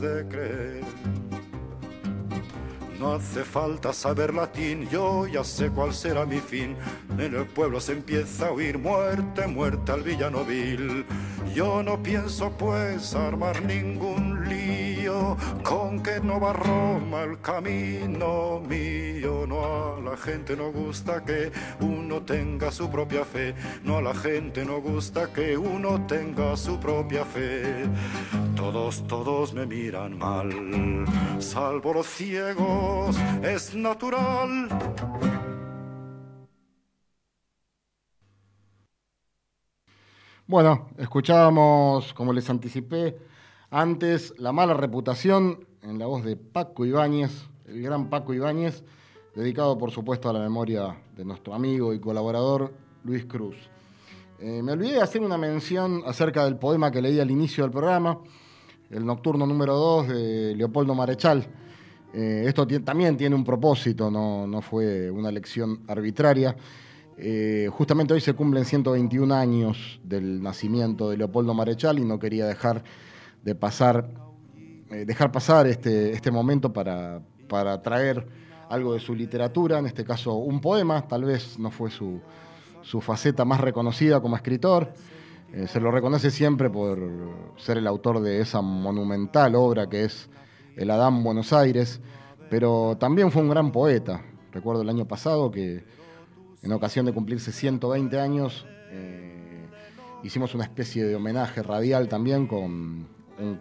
de 0.00 0.26
creer. 0.28 0.84
No 2.98 3.14
hace 3.14 3.44
falta 3.44 3.92
saber 3.92 4.32
latín, 4.34 4.88
yo 4.88 5.26
ya 5.26 5.44
sé 5.44 5.68
cuál 5.70 5.92
será 5.92 6.24
mi 6.24 6.38
fin. 6.38 6.76
En 7.18 7.34
el 7.34 7.44
pueblo 7.46 7.78
se 7.78 7.92
empieza 7.92 8.48
a 8.48 8.52
oír 8.52 8.78
muerte, 8.78 9.46
muerte 9.46 9.92
al 9.92 10.02
villano 10.02 10.44
vil. 10.44 11.04
Yo 11.54 11.82
no 11.82 12.02
pienso 12.02 12.50
pues 12.52 13.14
armar 13.14 13.62
ningún 13.62 14.35
con 15.68 16.00
que 16.00 16.20
no 16.20 16.38
va 16.38 16.52
Roma 16.52 17.24
el 17.24 17.40
camino 17.40 18.60
mío. 18.60 19.46
No 19.48 19.64
a 19.64 20.00
la 20.00 20.16
gente 20.16 20.56
no 20.56 20.70
gusta 20.70 21.24
que 21.24 21.50
uno 21.80 22.22
tenga 22.22 22.70
su 22.70 22.88
propia 22.88 23.24
fe, 23.24 23.54
no 23.82 23.96
a 23.96 24.02
la 24.02 24.14
gente 24.14 24.64
no 24.64 24.80
gusta 24.80 25.32
que 25.32 25.56
uno 25.56 26.06
tenga 26.06 26.56
su 26.56 26.78
propia 26.78 27.24
fe. 27.24 27.84
Todos, 28.54 29.06
todos 29.08 29.54
me 29.54 29.66
miran 29.66 30.16
mal, 30.16 30.50
salvo 31.40 31.94
los 31.94 32.06
ciegos, 32.06 33.16
es 33.42 33.74
natural. 33.74 34.68
Bueno, 40.46 40.90
escuchábamos, 40.96 42.14
como 42.14 42.32
les 42.32 42.48
anticipé 42.48 43.16
antes, 43.70 44.34
La 44.38 44.52
mala 44.52 44.74
reputación 44.74 45.66
en 45.82 45.98
la 45.98 46.06
voz 46.06 46.24
de 46.24 46.36
Paco 46.36 46.84
Ibáñez, 46.84 47.48
el 47.66 47.82
gran 47.82 48.08
Paco 48.10 48.34
Ibáñez, 48.34 48.82
dedicado 49.34 49.76
por 49.78 49.90
supuesto 49.90 50.28
a 50.28 50.32
la 50.32 50.40
memoria 50.40 50.96
de 51.16 51.24
nuestro 51.24 51.54
amigo 51.54 51.92
y 51.92 52.00
colaborador 52.00 52.72
Luis 53.04 53.24
Cruz. 53.26 53.56
Eh, 54.38 54.62
me 54.62 54.72
olvidé 54.72 54.94
de 54.94 55.02
hacer 55.02 55.22
una 55.22 55.38
mención 55.38 56.02
acerca 56.06 56.44
del 56.44 56.56
poema 56.56 56.90
que 56.90 57.00
leí 57.00 57.18
al 57.20 57.30
inicio 57.30 57.64
del 57.64 57.70
programa, 57.70 58.18
el 58.90 59.04
nocturno 59.04 59.46
número 59.46 59.74
2 59.74 60.08
de 60.08 60.54
Leopoldo 60.56 60.94
Marechal. 60.94 61.46
Eh, 62.12 62.44
esto 62.46 62.66
también 62.66 63.16
tiene 63.16 63.34
un 63.34 63.44
propósito, 63.44 64.10
no, 64.10 64.60
fue 64.62 65.10
una 65.10 65.28
elección 65.28 65.80
arbitraria. 65.86 66.56
Eh, 67.18 67.68
justamente 67.72 68.12
hoy 68.12 68.20
se 68.20 68.34
cumplen 68.34 68.64
121 68.64 69.34
años 69.34 70.00
del 70.04 70.42
nacimiento 70.42 71.08
de 71.10 71.16
Leopoldo 71.16 71.54
Marechal 71.54 71.98
y 71.98 72.04
no 72.04 72.18
quería 72.18 72.46
dejar 72.46 72.84
de 73.46 73.54
pasar, 73.54 74.10
eh, 74.90 75.04
dejar 75.06 75.30
pasar 75.30 75.68
este, 75.68 76.10
este 76.10 76.32
momento 76.32 76.72
para, 76.72 77.22
para, 77.48 77.80
traer 77.80 78.26
algo 78.68 78.92
de 78.92 78.98
su 78.98 79.14
literatura, 79.14 79.78
en 79.78 79.86
este 79.86 80.04
caso 80.04 80.34
un 80.34 80.60
poema, 80.60 81.06
tal 81.06 81.24
vez 81.24 81.56
no 81.56 81.70
fue 81.70 81.90
su, 81.90 82.20
faceta 83.00 83.44
más 83.44 83.60
reconocida 83.60 84.20
como 84.20 84.34
escritor. 84.34 84.92
Eh, 85.52 85.68
se 85.68 85.78
lo 85.78 85.92
reconoce 85.92 86.32
siempre 86.32 86.68
por 86.68 86.98
ser 87.56 87.78
el 87.78 87.86
autor 87.86 88.20
de 88.20 88.40
esa 88.40 88.62
monumental 88.62 89.54
obra 89.54 89.88
que 89.88 90.02
es 90.02 90.28
El 90.76 90.90
Adán 90.90 91.22
Buenos 91.22 91.52
Aires, 91.52 92.00
pero 92.50 92.96
también 92.98 93.30
fue 93.30 93.42
un 93.42 93.48
gran 93.48 93.70
poeta. 93.70 94.22
Recuerdo 94.50 94.82
el 94.82 94.88
año 94.88 95.06
pasado 95.06 95.52
que 95.52 95.84
en 96.62 96.72
ocasión 96.72 97.06
de 97.06 97.12
cumplirse 97.12 97.52
120 97.52 98.18
años, 98.18 98.66
eh, 98.90 99.68
hicimos 100.24 100.52
una 100.56 100.64
especie 100.64 101.04
de 101.04 101.14
homenaje 101.14 101.62
radial 101.62 102.08
también 102.08 102.48
con 102.48 103.14
un 103.38 103.60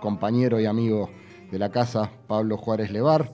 compañero 0.00 0.60
y 0.60 0.66
amigo 0.66 1.10
de 1.50 1.58
la 1.58 1.70
casa, 1.70 2.10
Pablo 2.26 2.56
Juárez 2.56 2.90
Levar, 2.90 3.30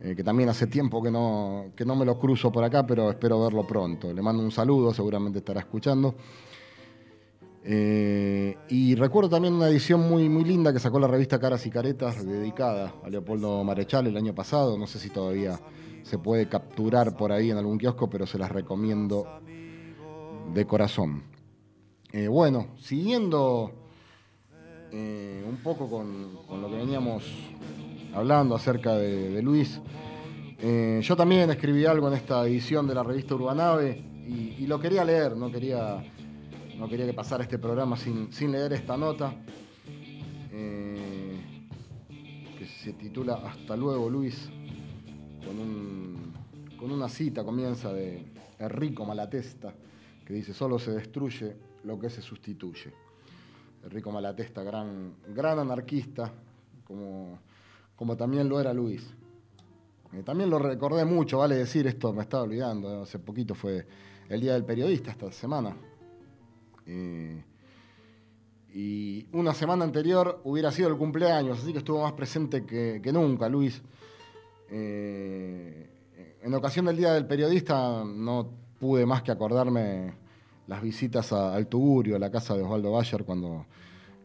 eh, 0.00 0.14
que 0.14 0.24
también 0.24 0.48
hace 0.48 0.66
tiempo 0.66 1.02
que 1.02 1.10
no, 1.10 1.66
que 1.76 1.84
no 1.84 1.96
me 1.96 2.04
lo 2.04 2.18
cruzo 2.18 2.50
por 2.50 2.64
acá, 2.64 2.86
pero 2.86 3.10
espero 3.10 3.40
verlo 3.42 3.66
pronto. 3.66 4.12
Le 4.12 4.22
mando 4.22 4.42
un 4.42 4.50
saludo, 4.50 4.92
seguramente 4.92 5.38
estará 5.38 5.60
escuchando. 5.60 6.14
Eh, 7.66 8.58
y 8.68 8.94
recuerdo 8.94 9.30
también 9.30 9.54
una 9.54 9.68
edición 9.68 10.06
muy, 10.06 10.28
muy 10.28 10.44
linda 10.44 10.72
que 10.72 10.78
sacó 10.78 11.00
la 11.00 11.06
revista 11.06 11.40
Caras 11.40 11.64
y 11.64 11.70
Caretas, 11.70 12.24
dedicada 12.26 12.94
a 13.02 13.08
Leopoldo 13.08 13.64
Marechal 13.64 14.06
el 14.06 14.16
año 14.18 14.34
pasado, 14.34 14.76
no 14.76 14.86
sé 14.86 14.98
si 14.98 15.08
todavía 15.08 15.58
se 16.02 16.18
puede 16.18 16.46
capturar 16.46 17.16
por 17.16 17.32
ahí 17.32 17.50
en 17.50 17.56
algún 17.56 17.78
kiosco, 17.78 18.10
pero 18.10 18.26
se 18.26 18.36
las 18.38 18.52
recomiendo 18.52 19.26
de 20.52 20.66
corazón. 20.66 21.22
Eh, 22.12 22.28
bueno, 22.28 22.68
siguiendo 22.76 23.72
eh, 24.96 25.44
un 25.44 25.56
poco 25.56 25.90
con, 25.90 26.34
lo 26.60 26.70
que 26.70 26.76
veníamos 26.76 27.24
hablando 28.14 28.54
acerca 28.54 28.94
de, 28.94 29.42
Luis, 29.42 29.80
eh, 30.60 31.00
yo 31.02 31.16
también 31.16 31.50
escribí 31.50 31.84
algo 31.84 32.06
en 32.06 32.14
esta 32.14 32.46
edición 32.46 32.86
de 32.86 32.94
la 32.94 33.02
revista 33.02 33.34
Urbanave 33.34 33.90
y, 34.28 34.64
lo 34.68 34.78
quería 34.78 35.04
leer, 35.04 35.36
no 35.36 35.50
quería, 35.50 36.00
no 36.78 36.88
quería 36.88 37.06
que 37.06 37.12
pasara 37.12 37.42
este 37.42 37.58
programa 37.58 37.96
sin, 37.96 38.52
leer 38.52 38.72
esta 38.72 38.96
nota. 38.96 39.34
que 42.56 42.64
se 42.64 42.92
titula 42.92 43.34
Hasta 43.44 43.76
luego 43.76 44.08
Luis, 44.08 44.48
con, 46.78 46.92
una 46.92 47.08
cita 47.08 47.42
comienza 47.42 47.92
de 47.92 48.32
Enrico 48.60 49.04
Malatesta, 49.04 49.74
que 50.24 50.34
dice, 50.34 50.54
solo 50.54 50.78
se 50.78 50.92
destruye 50.92 51.56
lo 51.82 51.98
que 51.98 52.10
se 52.10 52.22
sustituye. 52.22 53.03
Enrico 53.84 54.10
Malatesta, 54.10 54.62
gran, 54.62 55.14
gran 55.28 55.58
anarquista, 55.58 56.32
como, 56.84 57.38
como 57.94 58.16
también 58.16 58.48
lo 58.48 58.58
era 58.58 58.72
Luis. 58.72 59.14
Eh, 60.12 60.22
también 60.22 60.48
lo 60.48 60.58
recordé 60.58 61.04
mucho, 61.04 61.38
vale 61.38 61.56
decir, 61.56 61.86
esto 61.86 62.12
me 62.12 62.22
estaba 62.22 62.44
olvidando, 62.44 63.02
hace 63.02 63.18
poquito 63.18 63.54
fue 63.54 63.86
el 64.28 64.40
Día 64.40 64.54
del 64.54 64.64
Periodista 64.64 65.10
esta 65.10 65.30
semana. 65.32 65.76
Eh, 66.86 67.42
y 68.72 69.26
una 69.32 69.54
semana 69.54 69.84
anterior 69.84 70.40
hubiera 70.44 70.72
sido 70.72 70.88
el 70.88 70.96
cumpleaños, 70.96 71.60
así 71.60 71.72
que 71.72 71.78
estuvo 71.78 72.02
más 72.02 72.12
presente 72.12 72.64
que, 72.64 73.12
nunca, 73.12 73.48
Luis. 73.48 73.82
Eh, 74.70 76.38
en 76.42 76.54
ocasión 76.54 76.86
del 76.86 76.96
Día 76.96 77.12
del 77.12 77.26
Periodista 77.26 78.02
no 78.04 78.50
pude 78.80 79.06
más 79.06 79.22
que 79.22 79.30
acordarme 79.30 80.23
las 80.66 80.82
visitas 80.82 81.32
al 81.32 81.66
Tugurio, 81.66 82.16
a 82.16 82.18
la 82.18 82.30
casa 82.30 82.56
de 82.56 82.62
Osvaldo 82.62 82.92
Bayer, 82.92 83.24
cuando 83.24 83.66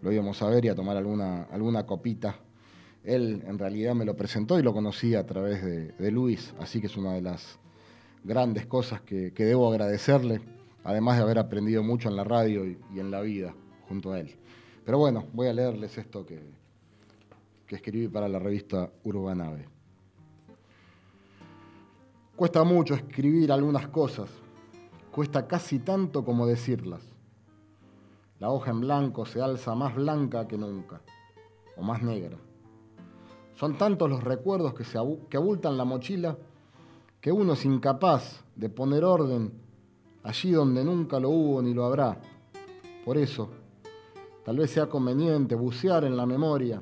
lo 0.02 0.12
íbamos 0.12 0.41
a 0.41 0.49
ver 0.49 0.65
y 0.65 0.69
a 0.69 0.75
tomar 0.75 0.97
alguna, 0.97 1.43
alguna 1.43 1.86
copita. 1.86 2.38
Él 3.04 3.43
en 3.47 3.58
realidad 3.58 3.95
me 3.95 4.06
lo 4.06 4.15
presentó 4.15 4.60
y 4.60 4.63
lo 4.63 4.73
conocí 4.73 5.15
a 5.15 5.25
través 5.25 5.63
de, 5.63 6.12
Luis, 6.12 6.54
así 6.60 6.80
que 6.82 6.88
es 6.88 6.97
una 6.97 7.13
de 7.13 7.21
las 7.21 7.60
grandes 8.23 8.65
cosas 8.65 9.02
que, 9.02 9.32
debo 9.32 9.69
agradecerle, 9.69 10.41
además 10.84 11.17
de 11.17 11.23
haber 11.23 11.39
aprendido 11.39 11.84
mucho 11.84 12.10
en 12.10 12.15
la 12.15 12.23
radio 12.23 12.65
y, 12.65 12.78
en 12.97 13.12
la 13.12 13.21
vida 13.21 13.54
junto 13.88 14.12
a 14.12 14.19
él. 14.19 14.36
Pero 14.86 14.97
bueno, 14.97 15.25
voy 15.34 15.47
a 15.47 15.54
leerles 15.54 15.97
esto 15.97 16.25
que, 16.25 16.41
que 17.65 17.75
escribí 17.75 18.08
para 18.08 18.28
la 18.28 18.39
revista 18.39 18.89
Urbanave. 19.04 19.65
Cuesta 22.36 22.63
mucho 22.63 22.95
escribir 22.95 23.52
algunas 23.52 23.88
cosas, 23.89 24.30
cuesta 25.19 25.47
casi 25.47 25.79
tanto 25.79 26.23
como 26.23 26.47
decirlas. 26.47 27.01
La 28.39 28.51
hoja 28.51 28.71
en 28.71 28.79
blanco 28.79 29.25
se 29.25 29.41
alza 29.41 29.75
más 29.75 29.93
blanca 29.93 30.47
que 30.47 30.58
nunca, 30.58 31.01
o 31.75 31.82
más 31.82 32.01
negra. 32.01 32.38
Son 33.53 33.77
tantos 33.77 34.10
los 34.10 34.23
recuerdos 34.23 34.73
que, 34.73 34.86
se 34.86 34.97
que 35.29 35.36
abultan 35.36 35.75
la 35.75 35.84
mochila 35.84 36.38
que 37.19 37.34
uno 37.34 37.51
es 37.51 37.65
incapaz 37.65 38.45
de 38.55 38.69
poner 38.69 39.03
orden 39.03 39.51
allí 40.23 40.51
donde 40.51 40.86
nunca 40.86 41.19
lo 41.19 41.32
hubo 41.32 41.62
ni 41.62 41.73
lo 41.73 41.84
habrá. 41.84 42.21
Por 43.03 43.17
eso, 43.17 43.49
tal 44.45 44.55
vez 44.55 44.71
sea 44.71 44.88
conveniente 44.88 45.53
bucear 45.53 46.05
en 46.05 46.15
la 46.15 46.25
memoria 46.25 46.82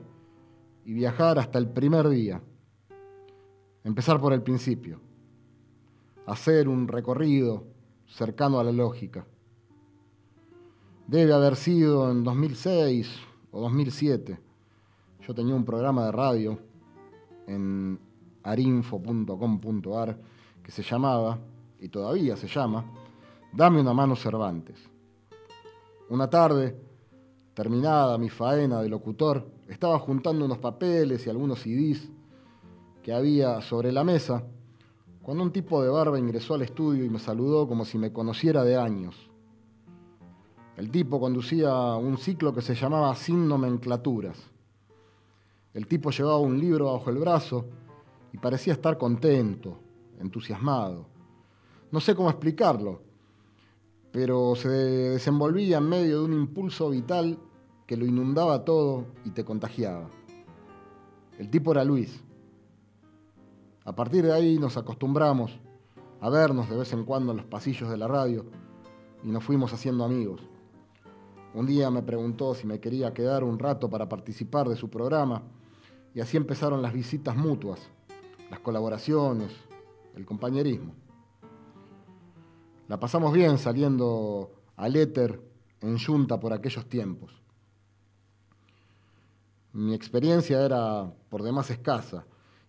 y 0.85 0.93
viajar 0.93 1.39
hasta 1.39 1.57
el 1.57 1.69
primer 1.69 2.07
día. 2.07 2.39
Empezar 3.83 4.21
por 4.21 4.31
el 4.31 4.43
principio. 4.43 5.01
Hacer 6.27 6.69
un 6.69 6.87
recorrido 6.87 7.75
cercano 8.07 8.59
a 8.59 8.63
la 8.63 8.71
lógica. 8.71 9.25
Debe 11.07 11.33
haber 11.33 11.55
sido 11.55 12.11
en 12.11 12.23
2006 12.23 13.09
o 13.51 13.61
2007. 13.61 14.39
Yo 15.25 15.33
tenía 15.33 15.55
un 15.55 15.65
programa 15.65 16.05
de 16.05 16.11
radio 16.11 16.59
en 17.47 17.99
arinfo.com.ar 18.43 20.17
que 20.63 20.71
se 20.71 20.83
llamaba, 20.83 21.39
y 21.79 21.89
todavía 21.89 22.35
se 22.35 22.47
llama, 22.47 22.85
Dame 23.53 23.79
una 23.79 23.93
mano 23.93 24.15
Cervantes. 24.15 24.89
Una 26.09 26.29
tarde, 26.29 26.77
terminada 27.53 28.17
mi 28.17 28.29
faena 28.29 28.81
de 28.81 28.89
locutor, 28.89 29.47
estaba 29.67 29.97
juntando 29.99 30.45
unos 30.45 30.57
papeles 30.57 31.25
y 31.25 31.29
algunos 31.29 31.59
CDs 31.59 32.09
que 33.01 33.13
había 33.13 33.61
sobre 33.61 33.91
la 33.91 34.03
mesa 34.03 34.43
cuando 35.27 35.43
un 35.43 35.51
tipo 35.51 35.83
de 35.83 35.89
barba 35.89 36.17
ingresó 36.17 36.53
al 36.53 36.61
estudio 36.61 37.03
y 37.03 37.09
me 37.09 37.19
saludó 37.19 37.67
como 37.67 37.83
si 37.83 37.97
me 37.97 38.13
conociera 38.13 38.63
de 38.63 38.77
años. 38.77 39.29
El 40.77 40.89
tipo 40.89 41.19
conducía 41.19 41.75
un 41.95 42.17
ciclo 42.17 42.53
que 42.53 42.61
se 42.61 42.75
llamaba 42.75 43.13
Sin 43.13 43.45
nomenclaturas. 43.45 44.37
El 45.73 45.85
tipo 45.85 46.11
llevaba 46.11 46.39
un 46.39 46.57
libro 46.57 46.93
bajo 46.93 47.09
el 47.09 47.17
brazo 47.17 47.65
y 48.31 48.37
parecía 48.37 48.71
estar 48.71 48.97
contento, 48.97 49.77
entusiasmado. 50.17 51.09
No 51.91 51.99
sé 51.99 52.15
cómo 52.15 52.29
explicarlo, 52.29 53.01
pero 54.13 54.55
se 54.55 54.69
desenvolvía 54.69 55.79
en 55.79 55.89
medio 55.89 56.19
de 56.19 56.23
un 56.23 56.33
impulso 56.35 56.91
vital 56.91 57.37
que 57.85 57.97
lo 57.97 58.05
inundaba 58.05 58.63
todo 58.63 59.07
y 59.25 59.31
te 59.31 59.43
contagiaba. 59.43 60.09
El 61.37 61.49
tipo 61.49 61.73
era 61.73 61.83
Luis 61.83 62.23
a 63.87 63.95
partir 63.95 64.25
de 64.25 64.33
ahí 64.33 64.59
nos 64.59 64.75
acostumbramos 64.75 65.57
a 66.19 66.29
vernos 66.29 66.69
de 66.69 66.75
vez 66.75 66.91
en 66.91 67.05
cuando 67.05 67.31
en 67.31 67.37
los 67.37 67.45
pasillos 67.45 67.89
de 67.89 67.95
la 67.95 68.05
radio 68.05 68.45
y 69.23 69.29
nos 69.29 69.45
fuimos 69.45 69.71
haciendo 69.71 70.03
amigos. 70.03 70.41
Un 71.53 71.65
día 71.65 71.89
me 71.89 72.03
preguntó 72.03 72.53
si 72.53 72.67
me 72.67 72.81
quería 72.81 73.13
quedar 73.13 73.45
un 73.45 73.57
rato 73.57 73.89
para 73.89 74.09
participar 74.09 74.67
de 74.67 74.75
su 74.75 74.89
programa 74.89 75.41
y 76.13 76.19
así 76.19 76.35
empezaron 76.35 76.81
las 76.81 76.91
visitas 76.91 77.37
mutuas, 77.37 77.79
las 78.51 78.59
colaboraciones, 78.59 79.53
el 80.17 80.25
compañerismo. 80.25 80.93
La 82.89 82.99
pasamos 82.99 83.31
bien 83.31 83.57
saliendo 83.57 84.51
al 84.75 84.97
éter 84.97 85.41
en 85.79 85.97
Junta 85.97 86.37
por 86.41 86.51
aquellos 86.51 86.89
tiempos. 86.89 87.41
Mi 89.71 89.93
experiencia 89.93 90.65
era 90.65 91.09
por 91.29 91.41
demás 91.41 91.69
escasa 91.69 92.25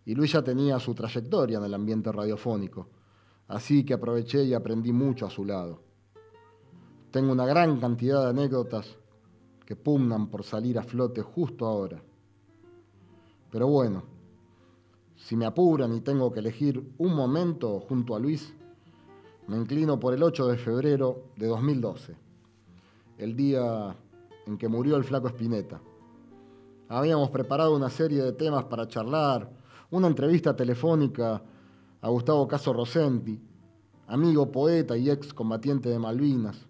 y 0.09 0.15
Luis 0.15 0.33
ya 0.33 0.43
tenía 0.43 0.81
su 0.81 0.95
trayectoria 0.95 1.59
en 1.59 1.65
el 1.65 1.75
ambiente 1.75 2.11
radiofónico, 2.11 2.89
así 3.47 3.85
que 3.85 3.93
aproveché 3.93 4.43
y 4.43 4.55
aprendí 4.55 4.91
mucho 4.91 5.27
a 5.27 5.31
su 5.31 5.45
lado. 5.45 5.83
Tengo 7.11 7.31
una 7.31 7.45
gran 7.45 7.79
cantidad 7.79 8.23
de 8.23 8.31
anécdotas 8.31 8.97
que 9.67 9.77
pugnan 9.77 10.29
por 10.29 10.45
salir 10.45 10.79
a 10.79 10.83
flote 10.83 11.21
justo 11.21 11.67
ahora. 11.67 12.03
Pero 13.51 13.67
bueno, 13.67 14.03
si 15.15 15.37
me 15.37 15.45
apuran 15.45 15.95
y 15.95 16.01
tengo 16.01 16.33
que 16.33 16.41
elegir 16.41 16.91
un 16.97 17.15
momento 17.15 17.79
junto 17.81 18.17
a 18.17 18.19
Luis, 18.19 18.55
me 19.47 19.59
inclino 19.59 20.01
por 20.01 20.15
el 20.15 20.23
8 20.23 20.47
de 20.47 20.57
febrero 20.57 21.25
de 21.37 21.49
2012, 21.49 22.17
el 23.19 23.37
día 23.37 23.95
en 24.47 24.57
que 24.57 24.69
murió 24.69 24.97
el 24.97 25.05
flaco 25.05 25.29
Espineta. 25.29 25.83
Habíamos 26.89 27.29
preparado 27.29 27.77
una 27.77 27.91
serie 27.91 28.23
de 28.23 28.33
temas 28.33 28.65
para 28.65 28.89
charlar, 28.89 29.59
una 29.91 30.07
entrevista 30.07 30.55
telefónica 30.55 31.43
a 32.03 32.09
Gustavo 32.11 32.47
Caso 32.47 32.75
Rosenti, 32.75 33.41
amigo 34.07 34.53
poeta 34.53 34.99
y 34.99 35.09
ex 35.09 35.33
combatiente 35.33 35.89
de 35.89 35.99
Malvinas. 35.99 36.67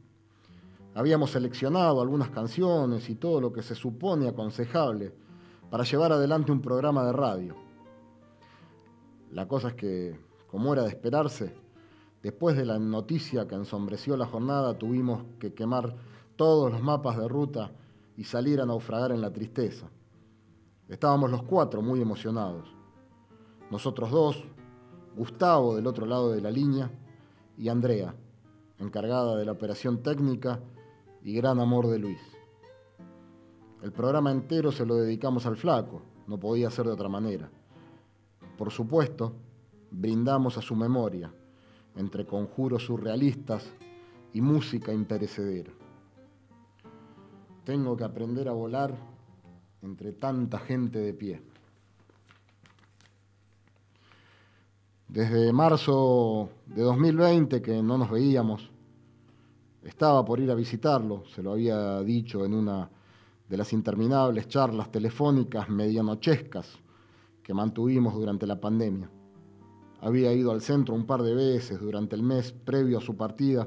Habíamos 0.95 1.33
seleccionado 1.33 2.01
algunas 2.01 2.31
canciones 2.31 3.11
y 3.11 3.17
todo 3.17 3.41
lo 3.41 3.53
que 3.53 3.63
se 3.63 3.75
supone 3.75 4.29
aconsejable 4.29 5.13
para 5.69 5.83
llevar 5.83 6.13
adelante 6.13 6.53
un 6.53 6.63
programa 6.63 7.05
de 7.05 7.13
radio. 7.13 7.57
La 9.33 9.49
cosa 9.49 9.69
es 9.69 9.75
que, 9.75 10.21
como 10.47 10.73
era 10.73 10.85
de 10.85 10.91
esperarse, 10.91 11.57
después 12.23 12.57
de 12.57 12.67
la 12.67 12.79
noticia 12.79 13.49
que 13.49 13.57
ensombreció 13.57 14.17
la 14.17 14.27
jornada, 14.27 14.79
tuvimos 14.79 15.25
que 15.41 15.53
quemar 15.55 15.97
todos 16.37 16.71
los 16.71 16.83
mapas 16.83 17.19
de 17.19 17.27
ruta 17.27 17.73
y 18.17 18.25
salir 18.25 18.61
a 18.61 18.67
naufragar 18.67 19.11
en 19.11 19.21
la 19.21 19.33
tristeza. 19.33 19.91
Estábamos 20.89 21.33
los 21.33 21.43
cuatro 21.43 21.83
muy 21.83 22.01
emocionados 22.01 22.78
nosotros 23.71 24.11
dos, 24.11 24.45
Gustavo 25.17 25.77
del 25.77 25.87
otro 25.87 26.07
lado 26.07 26.33
de 26.33 26.41
la 26.41 26.51
línea 26.51 26.91
y 27.57 27.69
Andrea, 27.69 28.15
encargada 28.79 29.37
de 29.37 29.45
la 29.45 29.53
operación 29.53 30.03
técnica 30.03 30.61
y 31.23 31.35
gran 31.35 31.59
amor 31.59 31.89
de 31.89 31.99
Luis. 31.99 32.21
El 33.83 33.93
programa 33.93 34.31
entero 34.31 34.73
se 34.73 34.87
lo 34.87 34.97
dedicamos 34.97 35.47
al 35.47 35.57
flaco, 35.57 36.03
no 36.27 36.39
podía 36.39 36.71
ser 36.71 36.87
de 36.87 36.93
otra 36.93 37.09
manera. 37.09 37.51
Por 38.57 38.71
supuesto, 38.71 39.33
brindamos 39.91 40.59
a 40.59 40.63
su 40.63 40.75
memoria, 40.77 41.33
entre 41.97 42.25
conjuros 42.25 42.85
surrealistas 42.85 43.73
y 44.33 44.41
música 44.41 44.93
imperecedera. 44.93 45.73
Tengo 47.65 47.97
que 47.97 48.05
aprender 48.05 48.49
a 48.49 48.53
volar 48.53 48.95
entre 49.83 50.13
tanta 50.13 50.59
gente 50.59 50.99
de 50.99 51.13
pie. 51.13 51.43
Desde 55.09 55.55
marzo 55.55 56.51
de 56.67 56.83
2020 56.83 57.63
que 57.63 57.83
no 57.83 57.97
nos 57.97 58.11
veíamos, 58.11 58.71
estaba 59.83 60.23
por 60.23 60.39
ir 60.39 60.51
a 60.51 60.55
visitarlo, 60.55 61.25
se 61.35 61.43
lo 61.43 61.53
había 61.53 62.03
dicho 62.03 62.45
en 62.45 62.53
una 62.53 62.91
de 63.49 63.57
las 63.57 63.73
interminables 63.73 64.49
charlas 64.49 64.93
telefónicas 64.93 65.71
medianochescas 65.71 66.79
que 67.43 67.55
mantuvimos 67.55 68.13
durante 68.13 68.47
la 68.47 68.61
pandemia. 68.61 69.11
Había 70.03 70.31
ido 70.35 70.51
al 70.51 70.61
centro 70.61 70.95
un 70.95 71.07
par 71.07 71.23
de 71.23 71.35
veces 71.35 71.81
durante 71.81 72.15
el 72.15 72.23
mes 72.23 72.53
previo 72.53 72.99
a 72.99 73.01
su 73.01 73.17
partida 73.17 73.67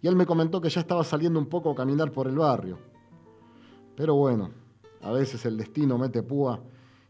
y 0.00 0.08
él 0.08 0.16
me 0.16 0.24
comentó 0.24 0.62
que 0.62 0.70
ya 0.70 0.80
estaba 0.80 1.04
saliendo 1.04 1.38
un 1.38 1.50
poco 1.50 1.72
a 1.72 1.74
caminar 1.74 2.10
por 2.10 2.26
el 2.26 2.38
barrio. 2.38 2.78
Pero 3.96 4.14
bueno, 4.14 4.48
a 5.02 5.12
veces 5.12 5.44
el 5.44 5.58
destino 5.58 5.98
mete 5.98 6.22
púa 6.22 6.58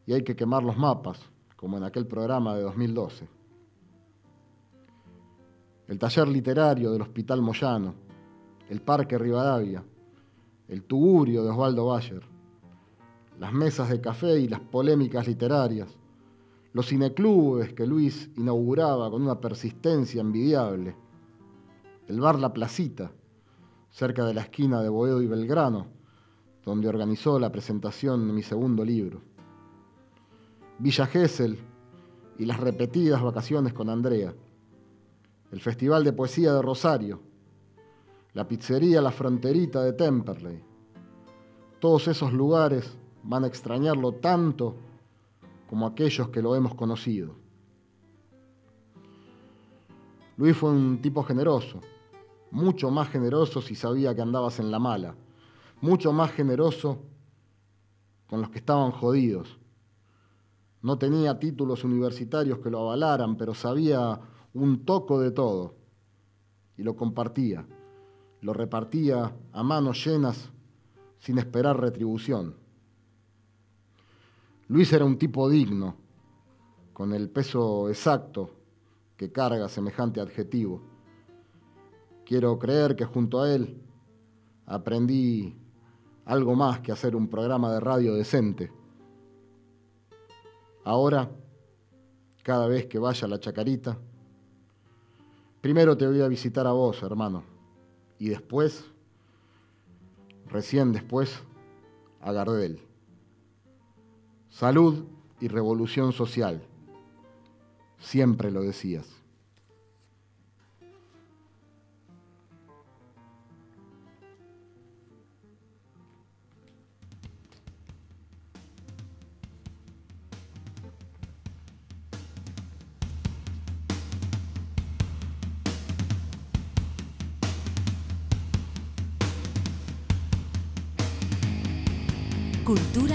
y 0.06 0.12
hay 0.12 0.24
que 0.24 0.34
quemar 0.34 0.64
los 0.64 0.76
mapas, 0.76 1.20
como 1.54 1.76
en 1.76 1.84
aquel 1.84 2.08
programa 2.08 2.56
de 2.56 2.62
2012 2.62 3.39
el 5.90 5.98
taller 5.98 6.28
literario 6.28 6.92
del 6.92 7.02
Hospital 7.02 7.42
Moyano, 7.42 7.94
el 8.68 8.80
Parque 8.80 9.18
Rivadavia, 9.18 9.82
el 10.68 10.84
Tugurio 10.84 11.42
de 11.42 11.50
Osvaldo 11.50 11.86
Bayer, 11.86 12.22
las 13.40 13.52
mesas 13.52 13.90
de 13.90 14.00
café 14.00 14.38
y 14.38 14.46
las 14.46 14.60
polémicas 14.60 15.26
literarias, 15.26 15.98
los 16.74 16.86
cineclubes 16.86 17.72
que 17.72 17.88
Luis 17.88 18.30
inauguraba 18.36 19.10
con 19.10 19.22
una 19.22 19.40
persistencia 19.40 20.20
envidiable, 20.20 20.94
el 22.06 22.20
bar 22.20 22.38
La 22.38 22.52
Placita, 22.52 23.10
cerca 23.90 24.24
de 24.24 24.34
la 24.34 24.42
esquina 24.42 24.80
de 24.82 24.90
Boedo 24.90 25.20
y 25.20 25.26
Belgrano, 25.26 25.88
donde 26.64 26.86
organizó 26.86 27.40
la 27.40 27.50
presentación 27.50 28.28
de 28.28 28.32
mi 28.32 28.44
segundo 28.44 28.84
libro. 28.84 29.22
Villa 30.78 31.06
Gesell 31.06 31.58
y 32.38 32.44
las 32.44 32.60
repetidas 32.60 33.20
vacaciones 33.20 33.72
con 33.72 33.90
Andrea, 33.90 34.32
el 35.50 35.60
Festival 35.60 36.04
de 36.04 36.12
Poesía 36.12 36.52
de 36.52 36.62
Rosario, 36.62 37.20
la 38.34 38.46
pizzería 38.46 39.02
La 39.02 39.10
Fronterita 39.10 39.82
de 39.82 39.92
Temperley. 39.92 40.62
Todos 41.80 42.06
esos 42.08 42.32
lugares 42.32 42.96
van 43.24 43.44
a 43.44 43.48
extrañarlo 43.48 44.12
tanto 44.12 44.76
como 45.68 45.86
aquellos 45.86 46.28
que 46.28 46.42
lo 46.42 46.54
hemos 46.54 46.74
conocido. 46.74 47.34
Luis 50.36 50.56
fue 50.56 50.70
un 50.70 51.02
tipo 51.02 51.22
generoso, 51.24 51.80
mucho 52.50 52.90
más 52.90 53.08
generoso 53.08 53.60
si 53.60 53.74
sabía 53.74 54.14
que 54.14 54.22
andabas 54.22 54.58
en 54.60 54.70
la 54.70 54.78
mala, 54.78 55.14
mucho 55.80 56.12
más 56.12 56.30
generoso 56.32 56.98
con 58.26 58.40
los 58.40 58.50
que 58.50 58.58
estaban 58.58 58.92
jodidos. 58.92 59.58
No 60.82 60.96
tenía 60.96 61.38
títulos 61.38 61.84
universitarios 61.84 62.58
que 62.60 62.70
lo 62.70 62.80
avalaran, 62.80 63.36
pero 63.36 63.52
sabía 63.52 64.18
un 64.54 64.84
toco 64.84 65.20
de 65.20 65.30
todo 65.30 65.74
y 66.76 66.82
lo 66.82 66.96
compartía, 66.96 67.66
lo 68.40 68.52
repartía 68.52 69.36
a 69.52 69.62
manos 69.62 70.04
llenas 70.04 70.50
sin 71.18 71.38
esperar 71.38 71.78
retribución. 71.78 72.56
Luis 74.68 74.92
era 74.92 75.04
un 75.04 75.18
tipo 75.18 75.48
digno, 75.48 75.96
con 76.92 77.12
el 77.12 77.28
peso 77.30 77.88
exacto 77.88 78.50
que 79.16 79.32
carga 79.32 79.68
semejante 79.68 80.20
adjetivo. 80.20 80.80
Quiero 82.24 82.58
creer 82.58 82.94
que 82.96 83.04
junto 83.04 83.40
a 83.40 83.52
él 83.52 83.82
aprendí 84.66 85.56
algo 86.24 86.54
más 86.54 86.80
que 86.80 86.92
hacer 86.92 87.16
un 87.16 87.28
programa 87.28 87.72
de 87.72 87.80
radio 87.80 88.14
decente. 88.14 88.70
Ahora, 90.84 91.30
cada 92.42 92.68
vez 92.68 92.86
que 92.86 92.98
vaya 92.98 93.26
a 93.26 93.30
la 93.30 93.40
chacarita, 93.40 93.98
primero 95.60 95.96
te 95.96 96.06
voy 96.06 96.20
a 96.20 96.28
visitar 96.28 96.66
a 96.66 96.72
vos, 96.72 97.02
hermano, 97.02 97.42
y 98.18 98.28
después, 98.28 98.84
recién 100.48 100.92
después, 100.92 101.40
a 102.20 102.32
Gardel. 102.32 102.80
Salud 104.48 105.04
y 105.40 105.48
revolución 105.48 106.12
social. 106.12 106.62
Siempre 107.98 108.50
lo 108.50 108.62
decías. 108.62 109.19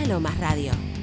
Lomas 0.07 0.37
Radio. 0.39 0.94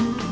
you. 0.00 0.29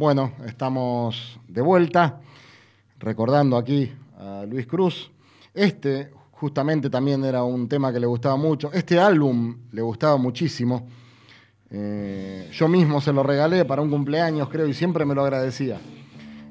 Bueno, 0.00 0.32
estamos 0.46 1.38
de 1.46 1.60
vuelta, 1.60 2.22
recordando 2.98 3.58
aquí 3.58 3.92
a 4.18 4.46
Luis 4.48 4.66
Cruz. 4.66 5.10
Este 5.52 6.08
justamente 6.30 6.88
también 6.88 7.22
era 7.22 7.44
un 7.44 7.68
tema 7.68 7.92
que 7.92 8.00
le 8.00 8.06
gustaba 8.06 8.36
mucho. 8.36 8.72
Este 8.72 8.98
álbum 8.98 9.58
le 9.70 9.82
gustaba 9.82 10.16
muchísimo. 10.16 10.88
Eh, 11.68 12.48
yo 12.50 12.66
mismo 12.66 13.02
se 13.02 13.12
lo 13.12 13.22
regalé 13.22 13.66
para 13.66 13.82
un 13.82 13.90
cumpleaños, 13.90 14.48
creo, 14.48 14.66
y 14.66 14.72
siempre 14.72 15.04
me 15.04 15.14
lo 15.14 15.22
agradecía. 15.22 15.78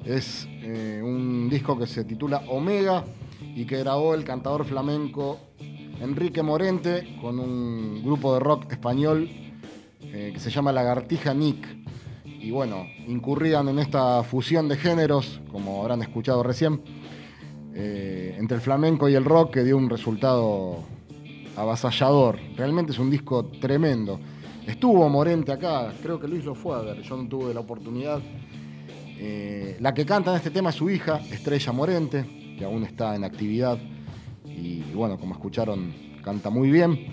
Es 0.04 0.46
eh, 0.48 1.00
un 1.02 1.50
disco 1.50 1.76
que 1.76 1.88
se 1.88 2.04
titula 2.04 2.44
Omega 2.46 3.04
y 3.40 3.64
que 3.64 3.78
grabó 3.78 4.14
el 4.14 4.22
cantador 4.22 4.64
flamenco 4.64 5.40
Enrique 6.00 6.40
Morente 6.40 7.18
con 7.20 7.40
un 7.40 8.00
grupo 8.04 8.32
de 8.32 8.38
rock 8.38 8.70
español 8.70 9.28
eh, 10.02 10.30
que 10.32 10.38
se 10.38 10.50
llama 10.50 10.70
Lagartija 10.70 11.34
Nick. 11.34 11.80
Y 12.40 12.50
bueno, 12.50 12.86
incurrían 13.06 13.68
en 13.68 13.78
esta 13.78 14.22
fusión 14.22 14.66
de 14.66 14.76
géneros, 14.76 15.40
como 15.52 15.82
habrán 15.82 16.00
escuchado 16.00 16.42
recién, 16.42 16.80
eh, 17.74 18.34
entre 18.38 18.56
el 18.56 18.62
flamenco 18.62 19.08
y 19.10 19.14
el 19.14 19.26
rock, 19.26 19.52
que 19.52 19.62
dio 19.62 19.76
un 19.76 19.90
resultado 19.90 20.78
avasallador. 21.54 22.38
Realmente 22.56 22.92
es 22.92 22.98
un 22.98 23.10
disco 23.10 23.44
tremendo. 23.60 24.18
Estuvo 24.66 25.06
Morente 25.10 25.52
acá, 25.52 25.92
creo 26.02 26.18
que 26.18 26.28
Luis 26.28 26.44
lo 26.44 26.54
fue 26.54 26.76
a 26.76 26.80
ver, 26.80 27.02
yo 27.02 27.16
no 27.16 27.28
tuve 27.28 27.52
la 27.52 27.60
oportunidad. 27.60 28.20
Eh, 29.18 29.76
la 29.80 29.92
que 29.92 30.06
canta 30.06 30.30
en 30.30 30.38
este 30.38 30.50
tema 30.50 30.70
es 30.70 30.76
su 30.76 30.88
hija, 30.88 31.20
Estrella 31.30 31.72
Morente, 31.72 32.56
que 32.58 32.64
aún 32.64 32.84
está 32.84 33.14
en 33.16 33.24
actividad. 33.24 33.78
Y 34.46 34.80
bueno, 34.94 35.18
como 35.18 35.34
escucharon, 35.34 35.92
canta 36.24 36.48
muy 36.48 36.70
bien. 36.70 37.06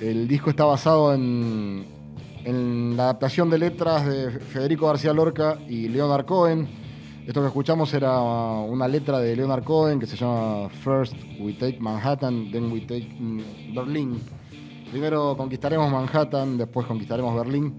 El 0.00 0.26
disco 0.26 0.50
está 0.50 0.64
basado 0.64 1.14
en, 1.14 1.84
en 2.44 2.96
la 2.96 3.04
adaptación 3.04 3.50
de 3.50 3.58
letras 3.58 4.06
de 4.06 4.30
Federico 4.30 4.86
García 4.86 5.12
Lorca 5.12 5.58
y 5.68 5.88
Leonard 5.88 6.24
Cohen. 6.24 6.68
Esto 7.26 7.40
que 7.42 7.48
escuchamos 7.48 7.92
era 7.94 8.18
una 8.20 8.88
letra 8.88 9.18
de 9.18 9.36
Leonard 9.36 9.62
Cohen 9.62 10.00
que 10.00 10.06
se 10.06 10.16
llama 10.16 10.68
First 10.68 11.14
We 11.38 11.52
Take 11.54 11.78
Manhattan, 11.80 12.50
then 12.50 12.72
we 12.72 12.80
take 12.80 13.08
mm, 13.18 13.74
Berlin. 13.74 14.20
Primero 14.90 15.36
conquistaremos 15.36 15.90
Manhattan, 15.90 16.56
después 16.56 16.86
conquistaremos 16.86 17.36
Berlín. 17.36 17.78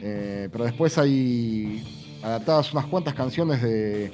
Eh, 0.00 0.48
pero 0.50 0.64
después 0.64 0.98
hay 0.98 2.18
adaptadas 2.22 2.72
unas 2.72 2.86
cuantas 2.86 3.14
canciones 3.14 3.62
de, 3.62 4.12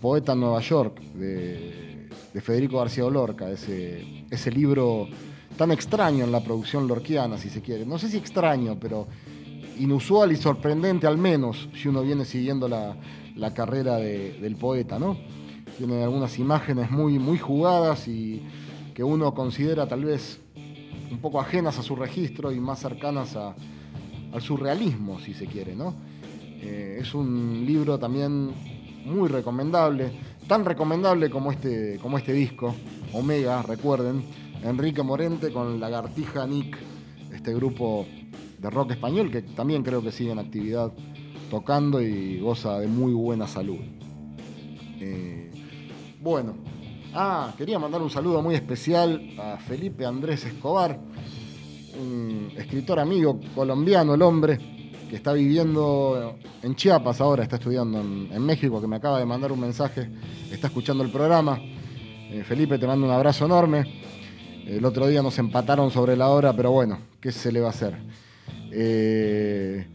Poeta 0.00 0.34
Nueva 0.34 0.60
York, 0.60 1.00
de, 1.14 2.08
de 2.32 2.40
Federico 2.40 2.78
García 2.78 3.04
Lorca, 3.04 3.50
ese 3.50 4.50
libro 4.52 5.08
tan 5.58 5.70
extraño 5.72 6.24
en 6.24 6.32
la 6.32 6.40
producción 6.42 6.86
lorquiana, 6.88 7.36
si 7.36 7.50
se 7.50 7.60
quiere. 7.60 7.84
No 7.84 7.98
sé 7.98 8.08
si 8.08 8.16
extraño, 8.16 8.78
pero 8.80 9.06
inusual 9.78 10.32
y 10.32 10.36
sorprendente 10.36 11.06
al 11.06 11.18
menos, 11.18 11.68
si 11.74 11.88
uno 11.88 12.02
viene 12.02 12.24
siguiendo 12.24 12.68
la, 12.68 12.96
la 13.36 13.52
carrera 13.52 13.96
de- 13.96 14.38
del 14.40 14.56
poeta, 14.56 14.98
¿no? 14.98 15.16
Tiene 15.76 16.02
algunas 16.02 16.38
imágenes 16.38 16.90
muy, 16.90 17.18
muy 17.18 17.38
jugadas 17.38 18.08
y 18.08 18.42
que 18.94 19.04
uno 19.04 19.34
considera 19.34 19.86
tal 19.86 20.04
vez 20.04 20.40
un 21.10 21.18
poco 21.18 21.40
ajenas 21.40 21.78
a 21.78 21.82
su 21.82 21.94
registro 21.96 22.52
y 22.52 22.60
más 22.60 22.78
cercanas 22.80 23.36
a- 23.36 23.54
al 24.32 24.40
surrealismo, 24.42 25.18
si 25.20 25.34
se 25.34 25.46
quiere, 25.46 25.74
¿no? 25.76 25.94
Eh, 26.60 26.98
es 27.00 27.14
un 27.14 27.64
libro 27.66 27.98
también 27.98 28.50
muy 29.04 29.28
recomendable, 29.28 30.10
tan 30.46 30.64
recomendable 30.64 31.30
como 31.30 31.50
este, 31.52 31.98
como 32.02 32.18
este 32.18 32.32
disco, 32.32 32.74
Omega, 33.12 33.62
recuerden, 33.62 34.22
Enrique 34.62 35.02
Morente 35.02 35.52
con 35.52 35.80
Lagartija 35.80 36.46
Nick, 36.46 36.76
este 37.32 37.54
grupo 37.54 38.06
de 38.58 38.70
rock 38.70 38.92
español 38.92 39.30
que 39.30 39.42
también 39.42 39.82
creo 39.82 40.02
que 40.02 40.12
sigue 40.12 40.32
en 40.32 40.38
actividad 40.38 40.92
tocando 41.50 42.00
y 42.02 42.40
goza 42.40 42.78
de 42.78 42.86
muy 42.86 43.12
buena 43.12 43.46
salud. 43.46 43.78
Eh, 45.00 45.50
bueno, 46.20 46.56
ah, 47.14 47.54
quería 47.56 47.78
mandar 47.78 48.02
un 48.02 48.10
saludo 48.10 48.42
muy 48.42 48.54
especial 48.54 49.30
a 49.38 49.56
Felipe 49.58 50.04
Andrés 50.04 50.44
Escobar, 50.44 50.98
un 51.98 52.50
escritor 52.56 52.98
amigo 52.98 53.40
colombiano, 53.54 54.14
el 54.14 54.22
hombre, 54.22 54.58
que 55.08 55.16
está 55.16 55.32
viviendo 55.32 56.36
en 56.62 56.74
Chiapas 56.74 57.20
ahora, 57.20 57.42
está 57.42 57.56
estudiando 57.56 58.00
en, 58.00 58.44
México, 58.44 58.80
que 58.80 58.86
me 58.86 58.96
acaba 58.96 59.18
de 59.18 59.24
mandar 59.24 59.52
un 59.52 59.60
mensaje, 59.60 60.10
está 60.50 60.66
escuchando 60.66 61.02
el 61.02 61.10
programa. 61.10 61.58
Eh, 61.60 62.44
Felipe, 62.46 62.78
te 62.78 62.86
mando 62.86 63.06
un 63.06 63.12
abrazo 63.12 63.46
enorme. 63.46 64.02
El 64.68 64.84
otro 64.84 65.06
día 65.06 65.22
nos 65.22 65.38
empataron 65.38 65.90
sobre 65.90 66.14
la 66.14 66.28
hora, 66.28 66.52
pero 66.52 66.70
bueno, 66.70 66.98
¿qué 67.22 67.32
se 67.32 67.50
le 67.50 67.60
va 67.60 67.68
a 67.68 67.70
hacer? 67.70 67.94
Eh, 68.70 69.86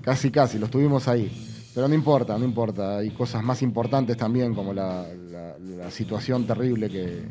casi, 0.00 0.30
casi, 0.30 0.60
lo 0.60 0.66
estuvimos 0.66 1.08
ahí. 1.08 1.68
Pero 1.74 1.88
no 1.88 1.94
importa, 1.94 2.38
no 2.38 2.44
importa. 2.44 2.98
Hay 2.98 3.10
cosas 3.10 3.42
más 3.42 3.60
importantes 3.62 4.16
también, 4.16 4.54
como 4.54 4.72
la, 4.72 5.08
situación 5.90 6.46
terrible 6.46 6.88
que, 6.88 7.24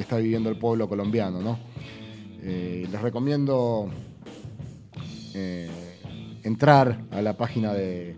está 0.00 0.16
viviendo 0.16 0.48
el 0.48 0.56
pueblo 0.56 0.88
colombiano, 0.88 1.42
¿no? 1.42 1.58
Eh, 2.42 2.88
les 2.90 3.02
recomiendo 3.02 3.90
eh, 5.34 5.68
entrar 6.42 7.04
a 7.10 7.20
la 7.20 7.36
página 7.36 7.74
de- 7.74 8.16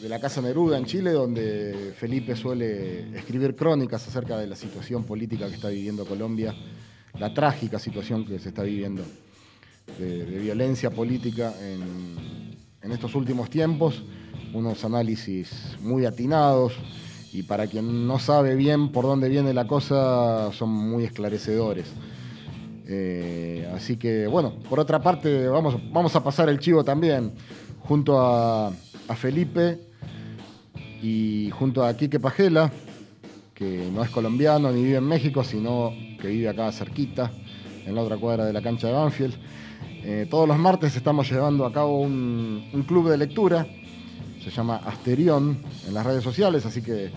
de 0.00 0.08
la 0.08 0.20
Casa 0.20 0.42
Neruda 0.42 0.78
en 0.78 0.84
Chile, 0.84 1.12
donde 1.12 1.94
Felipe 1.98 2.36
suele 2.36 3.16
escribir 3.16 3.56
crónicas 3.56 4.06
acerca 4.06 4.36
de 4.36 4.46
la 4.46 4.56
situación 4.56 5.04
política 5.04 5.48
que 5.48 5.54
está 5.54 5.68
viviendo 5.68 6.04
Colombia, 6.04 6.54
la 7.18 7.32
trágica 7.32 7.78
situación 7.78 8.26
que 8.26 8.38
se 8.38 8.50
está 8.50 8.62
viviendo 8.62 9.02
de, 9.98 10.24
violencia 10.24 10.90
política 10.90 11.54
en, 11.60 12.56
en 12.82 12.92
estos 12.92 13.14
últimos 13.14 13.48
tiempos, 13.48 14.04
unos 14.52 14.84
análisis 14.84 15.76
muy 15.80 16.04
atinados 16.04 16.74
y 17.32 17.42
para 17.42 17.66
quien 17.66 18.06
no 18.06 18.18
sabe 18.18 18.54
bien 18.54 18.92
por 18.92 19.04
dónde 19.04 19.28
viene 19.28 19.52
la 19.52 19.66
cosa 19.66 20.52
son 20.52 20.70
muy 20.70 21.04
esclarecedores. 21.04 21.86
Eh, 22.88 23.68
así 23.74 23.96
que 23.96 24.26
bueno, 24.26 24.54
por 24.68 24.78
otra 24.78 25.00
parte 25.00 25.48
vamos, 25.48 25.76
vamos 25.90 26.14
a 26.14 26.22
pasar 26.22 26.48
el 26.48 26.60
chivo 26.60 26.84
también 26.84 27.32
junto 27.80 28.20
a, 28.20 28.68
a 28.68 29.16
Felipe 29.16 29.85
y 31.06 31.50
junto 31.50 31.84
a 31.84 31.96
Quique 31.96 32.18
Pajela, 32.18 32.72
que 33.54 33.88
no 33.92 34.02
es 34.02 34.10
colombiano 34.10 34.72
ni 34.72 34.82
vive 34.82 34.96
en 34.96 35.04
México, 35.04 35.44
sino 35.44 35.92
que 36.20 36.26
vive 36.26 36.48
acá 36.48 36.72
cerquita, 36.72 37.30
en 37.86 37.94
la 37.94 38.02
otra 38.02 38.16
cuadra 38.16 38.44
de 38.44 38.52
la 38.52 38.60
cancha 38.60 38.88
de 38.88 38.92
Banfield. 38.94 39.34
Eh, 40.02 40.26
todos 40.28 40.48
los 40.48 40.58
martes 40.58 40.96
estamos 40.96 41.30
llevando 41.30 41.64
a 41.64 41.72
cabo 41.72 42.00
un, 42.00 42.84
club 42.88 43.08
de 43.08 43.18
lectura, 43.18 43.66
se 44.42 44.50
llama 44.50 44.80
Asterión 44.84 45.58
en 45.86 45.94
las 45.94 46.04
redes 46.04 46.24
sociales, 46.24 46.66
así 46.66 46.82
que 46.82 47.10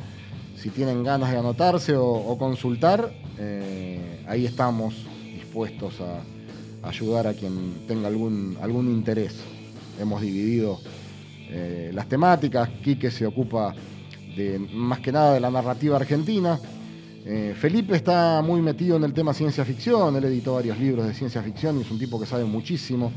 si 0.56 0.70
tienen 0.70 1.04
ganas 1.04 1.32
de 1.32 1.38
anotarse 1.38 1.96
o, 1.96 2.06
o 2.06 2.38
consultar, 2.38 3.12
eh, 3.40 4.24
ahí 4.28 4.46
estamos 4.46 4.94
dispuestos 5.34 5.96
a 6.02 6.88
ayudar 6.88 7.26
a 7.26 7.34
quien 7.34 7.88
tenga 7.88 8.08
algún, 8.08 8.56
algún 8.62 8.88
interés. 8.88 9.36
Hemos 10.00 10.22
dividido 10.22 10.80
eh, 11.52 11.92
las 11.94 12.08
temáticas, 12.08 12.70
Quique 12.84 13.10
se 13.10 13.26
ocupa 13.26 13.74
más 14.72 15.00
que 15.00 15.12
nada 15.12 15.34
de 15.34 15.40
la 15.40 15.52
narrativa 15.52 15.98
argentina. 15.98 16.60
Eh, 17.26 17.54
Felipe 17.58 17.96
está 17.96 18.42
muy 18.42 18.62
metido 18.62 18.96
en 18.96 19.04
el 19.04 19.14
tema 19.14 19.34
ciencia 19.34 19.66
ficción, 19.66 20.16
él 20.16 20.24
editó 20.24 20.54
varios 20.54 20.80
libros 20.80 21.06
de 21.06 21.14
ciencia 21.14 21.42
ficción 21.42 21.78
y 21.78 21.82
es 21.82 21.92
un 21.92 22.00
tipo 22.00 22.18
que 22.20 22.26
sabe 22.26 22.46
muchísimo 22.46 23.12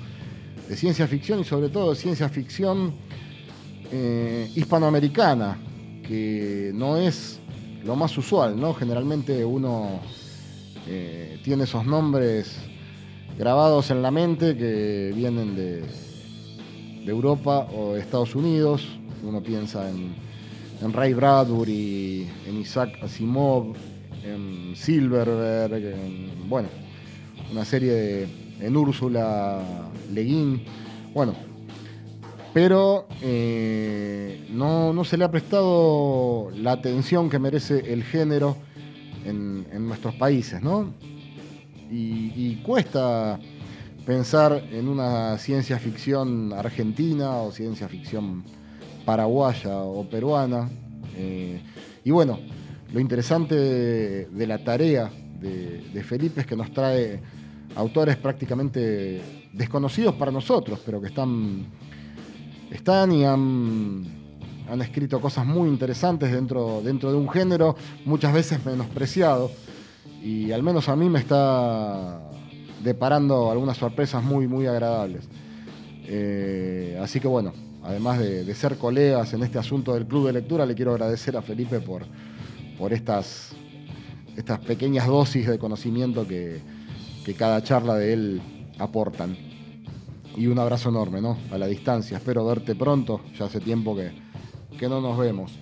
de 0.69 0.77
ciencia 0.77 1.07
ficción 1.07 1.41
y 1.41 1.45
sobre 1.45 1.69
todo 1.69 1.91
de 1.91 1.97
ciencia 1.97 2.29
ficción 2.29 2.95
eh, 3.93 4.51
hispanoamericana, 4.57 5.59
que 6.03 6.73
no 6.75 6.97
es 6.97 7.39
lo 7.85 7.95
más 7.95 8.17
usual, 8.19 8.59
¿no? 8.59 8.75
Generalmente 8.75 9.45
uno 9.45 10.01
tiene 11.45 11.65
esos 11.65 11.87
nombres 11.87 12.57
grabados 13.39 13.93
en 13.93 14.03
la 14.03 14.11
mente 14.11 14.57
que 14.57 15.13
vienen 15.15 15.55
de, 15.55 15.85
de 17.05 17.11
Europa 17.11 17.69
o 17.75 17.95
de 17.95 18.01
Estados 18.01 18.35
Unidos. 18.35 18.89
Uno 19.23 19.43
piensa 19.43 19.89
en, 19.89 20.15
Ray 20.93 21.15
Bradbury, 21.15 22.29
en 22.47 22.61
Isaac 22.61 22.99
Asimov, 23.03 23.75
en 24.25 24.75
Silverberg, 24.75 25.75
en, 25.75 26.49
bueno, 26.49 26.69
una 27.53 27.65
serie 27.65 27.93
de, 27.93 28.29
en 28.61 28.77
Úrsula 28.77 29.61
Le 30.13 30.23
Guin. 30.23 30.65
Bueno, 31.15 31.35
pero 32.53 33.07
eh, 33.21 34.47
no, 34.51 34.93
no 34.93 35.05
se 35.05 35.17
le 35.17 35.25
ha 35.25 35.31
prestado 35.31 36.51
la 36.57 36.73
atención 36.73 37.31
que 37.31 37.39
merece 37.39 37.93
el 37.93 38.03
género 38.03 38.57
en, 39.25 39.87
nuestros 39.87 40.15
países, 40.15 40.63
¿no? 40.63 40.93
Y 41.95 42.57
cuesta 42.63 43.39
pensar 44.05 44.65
en 44.73 44.89
una 44.89 45.39
ciencia 45.39 45.79
ficción 45.79 46.53
argentina 46.53 47.37
o 47.37 47.53
ciencia 47.53 47.89
ficción 47.89 48.43
paraguaya 49.05 49.79
o 49.79 50.09
peruana. 50.09 50.69
Eh, 51.17 51.61
y 52.05 52.11
bueno, 52.11 52.39
lo 52.93 53.01
interesante 53.01 53.55
de, 54.27 54.47
la 54.47 54.59
tarea 54.65 55.11
de, 55.41 55.83
de 55.93 56.03
Felipe 56.05 56.41
es 56.41 56.47
que 56.47 56.57
nos 56.57 56.73
trae 56.73 57.21
autores 57.77 58.17
prácticamente 58.17 59.23
desconocidos 59.53 60.15
para 60.15 60.31
nosotros, 60.31 60.81
pero 60.85 61.01
que 61.01 61.09
están, 61.09 61.67
están 62.71 63.13
y 63.13 63.25
han, 63.25 64.05
han 64.71 64.83
escrito 64.83 65.21
cosas 65.21 65.47
muy 65.47 65.69
interesantes 65.69 66.33
dentro, 66.33 66.81
dentro 66.83 67.11
de 67.11 67.17
un 67.17 67.29
género 67.29 67.77
muchas 68.05 68.33
veces 68.33 68.65
menospreciado. 68.65 69.51
Y 70.23 70.53
al 70.53 70.63
menos 70.63 70.89
a 70.89 70.97
mí 70.97 71.09
me 71.09 71.19
está 71.19 72.21
deparando 72.83 73.51
algunas 73.51 73.77
sorpresas 73.77 74.23
muy, 74.23 74.47
muy 74.47 74.67
agradables. 74.67 75.29
Eh, 76.05 76.99
así 77.01 77.21
que 77.21 77.29
bueno, 77.29 77.53
además 77.83 78.19
de, 78.19 78.45
de, 78.45 78.55
ser 78.55 78.77
colegas 78.77 79.33
en 79.35 79.43
este 79.43 79.59
asunto 79.59 79.95
del 79.95 80.07
club 80.07 80.27
de 80.27 80.33
lectura, 80.33 80.67
le 80.67 80.75
quiero 80.75 80.93
agradecer 80.93 81.37
a 81.37 81.43
Felipe 81.43 81.81
por, 81.81 82.03
por 82.79 82.93
estas, 82.93 83.53
estas 84.37 84.59
pequeñas 84.61 85.07
dosis 85.07 85.47
de 85.47 85.59
conocimiento 85.59 86.27
que, 86.27 86.61
que 87.25 87.35
cada 87.35 87.63
charla 87.63 87.97
de 87.97 88.13
él 88.13 88.43
aportan. 88.79 89.37
Y 90.37 90.47
un 90.47 90.59
abrazo 90.59 90.89
enorme, 90.89 91.21
¿no? 91.21 91.37
A 91.51 91.59
la 91.59 91.67
distancia. 91.67 92.17
Espero 92.17 92.45
verte 92.47 92.75
pronto. 92.75 93.21
Ya 93.39 93.45
hace 93.45 93.61
tiempo 93.61 93.95
que, 93.95 94.13
que 94.79 94.89
no 94.89 95.01
nos 95.01 95.19
vemos. 95.19 95.53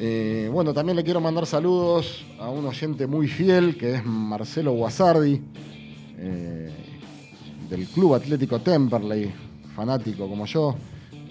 Eh, 0.00 0.48
bueno, 0.52 0.72
también 0.72 0.94
le 0.94 1.02
quiero 1.02 1.20
mandar 1.20 1.44
saludos 1.44 2.24
a 2.38 2.48
un 2.48 2.64
oyente 2.64 3.08
muy 3.08 3.26
fiel 3.26 3.76
que 3.76 3.96
es 3.96 4.06
Marcelo 4.06 4.70
Guasardi, 4.70 5.42
eh, 6.18 6.70
del 7.68 7.84
Club 7.88 8.14
Atlético 8.14 8.60
Temperley, 8.60 9.32
fanático 9.74 10.28
como 10.28 10.46
yo. 10.46 10.76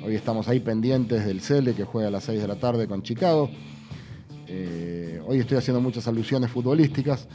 Hoy 0.05 0.15
estamos 0.15 0.49
ahí 0.49 0.59
pendientes 0.59 1.25
del 1.25 1.39
Cele 1.39 1.73
que 1.75 1.85
juega 1.85 2.09
a 2.09 2.11
las 2.11 2.25
6 2.25 2.41
de 2.41 2.47
la 2.47 2.57
tarde 2.57 2.89
con 2.89 3.03
Chicago. 3.03 3.49
Eh, 4.47 5.21
hoy 5.25 5.39
estoy 5.39 5.57
haciendo 5.57 5.79
muchas 5.79 6.05
alusiones 6.09 6.51
futbolísticas, 6.51 7.25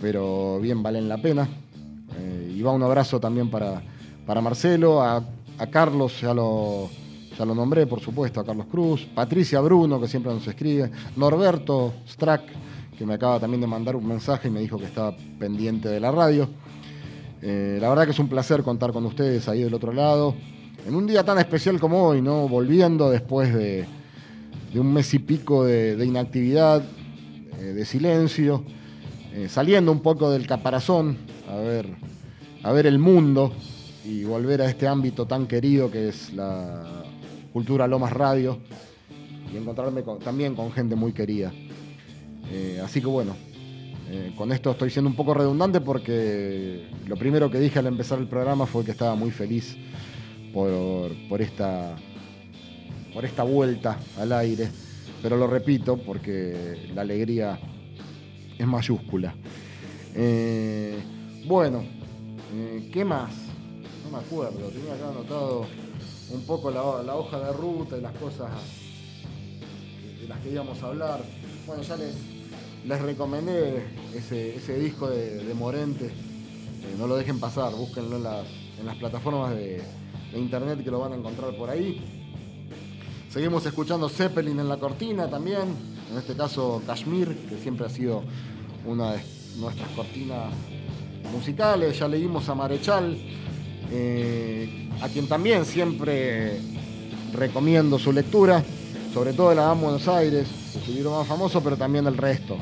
pero 0.00 0.58
bien 0.58 0.82
valen 0.82 1.06
la 1.06 1.20
pena. 1.20 1.48
Y 2.50 2.62
va 2.62 2.72
un 2.72 2.82
abrazo 2.82 3.20
también 3.20 3.50
para, 3.50 3.82
para 4.26 4.40
Marcelo, 4.40 5.00
a, 5.02 5.22
a 5.58 5.66
Carlos, 5.68 6.20
ya 6.20 6.34
lo, 6.34 6.90
ya 7.38 7.44
lo 7.44 7.54
nombré, 7.54 7.86
por 7.86 8.00
supuesto, 8.00 8.40
a 8.40 8.44
Carlos 8.44 8.66
Cruz, 8.66 9.06
Patricia 9.14 9.60
Bruno, 9.60 10.00
que 10.00 10.08
siempre 10.08 10.32
nos 10.32 10.46
escribe, 10.48 10.90
Norberto 11.14 11.94
Strack, 12.08 12.42
que 12.98 13.06
me 13.06 13.14
acaba 13.14 13.38
también 13.38 13.60
de 13.60 13.68
mandar 13.68 13.94
un 13.94 14.08
mensaje 14.08 14.48
y 14.48 14.50
me 14.50 14.58
dijo 14.58 14.76
que 14.76 14.86
estaba 14.86 15.16
pendiente 15.38 15.88
de 15.88 16.00
la 16.00 16.10
radio. 16.10 16.48
Eh, 17.40 17.78
la 17.80 17.88
verdad 17.90 18.06
que 18.06 18.10
es 18.10 18.18
un 18.18 18.28
placer 18.28 18.64
contar 18.64 18.92
con 18.92 19.06
ustedes 19.06 19.48
ahí 19.48 19.62
del 19.62 19.72
otro 19.72 19.92
lado. 19.92 20.34
En 20.84 20.96
un 20.96 21.06
día 21.06 21.22
tan 21.22 21.38
especial 21.38 21.78
como 21.78 22.08
hoy, 22.08 22.20
¿no? 22.20 22.48
Volviendo 22.48 23.08
después 23.08 23.54
de, 23.54 23.86
un 24.74 24.92
mes 24.92 25.14
y 25.14 25.20
pico 25.20 25.64
de, 25.64 25.94
de 25.94 26.06
inactividad, 26.06 26.82
eh, 27.60 27.62
de 27.62 27.84
silencio, 27.84 28.64
eh, 29.32 29.48
saliendo 29.48 29.92
un 29.92 30.00
poco 30.00 30.28
del 30.32 30.44
caparazón, 30.48 31.16
a 31.48 31.56
ver, 31.56 31.86
a 32.64 32.72
ver 32.72 32.86
el 32.86 32.98
mundo 32.98 33.52
y 34.04 34.24
volver 34.24 34.60
a 34.60 34.68
este 34.68 34.88
ámbito 34.88 35.26
tan 35.26 35.46
querido 35.46 35.88
que 35.88 36.08
es 36.08 36.32
la 36.32 37.04
Cultura 37.52 37.86
Lomas 37.86 38.12
Radio 38.12 38.58
y 39.52 39.56
encontrarme 39.56 40.02
con, 40.02 40.18
también 40.18 40.54
con 40.54 40.70
gente 40.72 40.94
muy 40.94 41.12
querida. 41.12 41.52
Eh, 42.50 42.80
así 42.82 43.00
que 43.00 43.06
bueno, 43.06 43.36
eh, 44.10 44.32
con 44.36 44.52
esto 44.52 44.70
estoy 44.70 44.90
siendo 44.90 45.10
un 45.10 45.16
poco 45.16 45.34
redundante 45.34 45.80
porque 45.80 46.88
lo 47.06 47.16
primero 47.16 47.50
que 47.50 47.58
dije 47.58 47.78
al 47.78 47.86
empezar 47.86 48.18
el 48.18 48.28
programa 48.28 48.66
fue 48.66 48.84
que 48.84 48.90
estaba 48.90 49.14
muy 49.14 49.30
feliz 49.30 49.76
por, 50.52 51.12
por, 51.28 51.42
esta, 51.42 51.96
por 53.12 53.24
esta 53.24 53.42
vuelta 53.42 53.98
al 54.18 54.32
aire, 54.32 54.68
pero 55.22 55.36
lo 55.36 55.46
repito 55.46 55.98
porque 55.98 56.90
la 56.94 57.02
alegría 57.02 57.58
es 58.58 58.66
mayúscula. 58.66 59.34
Eh, 60.14 60.98
bueno, 61.46 61.84
¿qué 62.92 63.04
más? 63.04 63.30
No 64.04 64.16
me 64.16 64.24
acuerdo, 64.24 64.68
tenía 64.70 64.94
acá 64.94 65.10
anotado 65.10 65.66
un 66.30 66.42
poco 66.42 66.70
la, 66.70 67.02
la 67.02 67.16
hoja 67.16 67.38
de 67.38 67.52
ruta 67.52 67.96
y 67.96 68.00
las 68.00 68.12
cosas 68.16 68.50
de 70.20 70.28
las 70.28 70.38
que 70.40 70.50
íbamos 70.50 70.82
a 70.82 70.86
hablar. 70.86 71.20
Bueno, 71.66 71.82
ya 71.82 71.96
les, 71.96 72.14
les 72.86 73.00
recomendé 73.00 73.84
ese, 74.14 74.56
ese 74.56 74.78
disco 74.78 75.08
de, 75.08 75.44
de 75.44 75.54
Morente. 75.54 76.06
Eh, 76.06 76.94
no 76.98 77.06
lo 77.06 77.16
dejen 77.16 77.40
pasar, 77.40 77.72
búsquenlo 77.74 78.16
en 78.16 78.22
las, 78.24 78.46
en 78.78 78.86
las 78.86 78.96
plataformas 78.96 79.50
de, 79.50 79.82
de, 80.32 80.38
internet 80.38 80.82
que 80.82 80.90
lo 80.90 81.00
van 81.00 81.12
a 81.12 81.16
encontrar 81.16 81.56
por 81.56 81.70
ahí. 81.70 82.00
Seguimos 83.30 83.64
escuchando 83.66 84.08
Zeppelin 84.08 84.58
en 84.58 84.68
la 84.68 84.78
cortina 84.78 85.28
también. 85.28 85.74
En 86.10 86.16
este 86.16 86.34
caso 86.34 86.82
Kashmir, 86.86 87.36
que 87.48 87.58
siempre 87.58 87.86
ha 87.86 87.90
sido 87.90 88.22
una 88.86 89.12
de 89.12 89.20
nuestras 89.58 89.88
cortinas 89.90 90.52
musicales. 91.32 91.98
Ya 91.98 92.08
leímos 92.08 92.48
a 92.48 92.54
Marechal, 92.54 93.18
eh, 93.90 94.88
a 95.00 95.08
quien 95.08 95.26
también 95.26 95.64
siempre 95.64 96.58
recomiendo 97.32 97.98
su 97.98 98.12
lectura, 98.12 98.62
sobre 99.12 99.32
todo 99.32 99.54
la 99.54 99.72
Buenos 99.72 100.06
Aires, 100.08 100.46
su 100.84 100.92
libro 100.92 101.12
más 101.12 101.26
famoso, 101.26 101.62
pero 101.62 101.76
también 101.76 102.06
el 102.06 102.16
resto. 102.16 102.56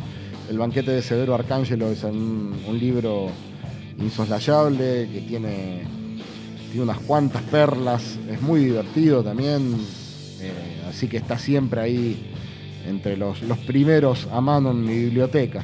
El 0.48 0.58
banquete 0.58 0.92
de 0.92 1.02
Severo 1.02 1.34
Arcángelo 1.34 1.90
es 1.90 2.04
un, 2.04 2.54
un 2.66 2.78
libro 2.78 3.28
insoslayable 3.98 5.08
que 5.12 5.20
tiene, 5.22 5.82
tiene, 6.70 6.82
unas 6.82 6.98
cuantas 6.98 7.42
perlas, 7.42 8.18
es 8.30 8.40
muy 8.42 8.64
divertido 8.64 9.24
también, 9.24 9.74
eh, 10.40 10.82
así 10.88 11.08
que 11.08 11.16
está 11.16 11.38
siempre 11.38 11.80
ahí 11.80 12.32
entre 12.86 13.16
los, 13.16 13.42
los, 13.42 13.58
primeros 13.58 14.28
a 14.30 14.40
mano 14.40 14.70
en 14.70 14.84
mi 14.84 14.96
biblioteca. 14.96 15.62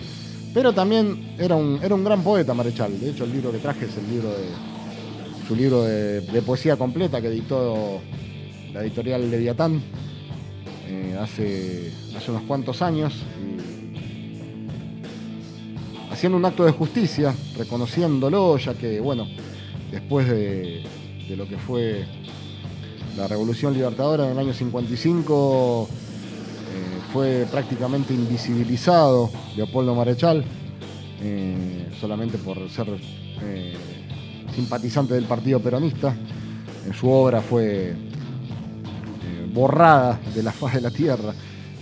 Pero 0.52 0.72
también 0.72 1.34
era 1.38 1.54
un, 1.54 1.78
era 1.82 1.94
un 1.94 2.02
gran 2.02 2.22
poeta 2.22 2.52
Marechal, 2.52 2.98
de 2.98 3.10
hecho 3.10 3.24
el 3.24 3.32
libro 3.32 3.52
que 3.52 3.58
traje 3.58 3.84
es 3.84 3.96
el 3.96 4.10
libro 4.10 4.30
de, 4.30 4.71
su 5.52 5.56
libro 5.56 5.82
de, 5.82 6.42
poesía 6.46 6.76
completa 6.78 7.20
que 7.20 7.28
editó 7.28 8.00
la 8.72 8.80
editorial 8.80 9.30
Leviatán 9.30 9.82
eh, 10.88 11.14
hace, 11.20 11.92
hace 12.16 12.30
unos 12.30 12.44
cuantos 12.44 12.80
años. 12.80 13.22
Haciendo 16.10 16.38
un 16.38 16.44
acto 16.46 16.64
de 16.64 16.72
justicia, 16.72 17.34
reconociéndolo, 17.58 18.56
ya 18.56 18.72
que, 18.72 18.98
bueno, 19.00 19.26
después 19.90 20.26
de, 20.26 20.84
de, 21.28 21.36
lo 21.36 21.46
que 21.46 21.58
fue 21.58 22.06
la 23.18 23.28
Revolución 23.28 23.74
Libertadora 23.74 24.24
en 24.24 24.32
el 24.32 24.38
año 24.38 24.54
55, 24.54 25.86
eh, 25.90 27.00
fue 27.12 27.46
prácticamente 27.50 28.14
invisibilizado 28.14 29.30
Leopoldo 29.54 29.94
Marechal, 29.94 30.44
eh, 31.20 31.88
solamente 32.00 32.38
por 32.38 32.70
ser 32.70 32.86
eh, 33.42 33.74
simpatizante 34.54 35.14
del 35.14 35.24
Partido 35.24 35.60
Peronista. 35.60 36.14
En 36.86 36.92
su 36.94 37.08
obra 37.08 37.40
fue 37.40 37.94
borrada 39.52 40.18
de 40.34 40.42
la 40.42 40.52
faz 40.52 40.74
de 40.74 40.80
la 40.80 40.90
tierra. 40.90 41.34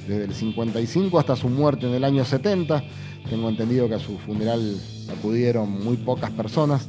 desde 0.07 0.25
el 0.25 0.35
55 0.35 1.19
hasta 1.19 1.37
su 1.37 1.49
muerte 1.49 1.87
en 1.87 1.95
el 1.95 2.05
año 2.05 2.25
70. 2.25 2.83
Tengo 3.29 3.49
entendido 3.49 3.89
que 3.89 3.95
a 3.95 3.99
su 3.99 4.19
funeral 4.19 4.77
acudieron 5.09 5.85
muy 5.85 5.97
pocas 5.97 6.31
personas. 6.31 6.87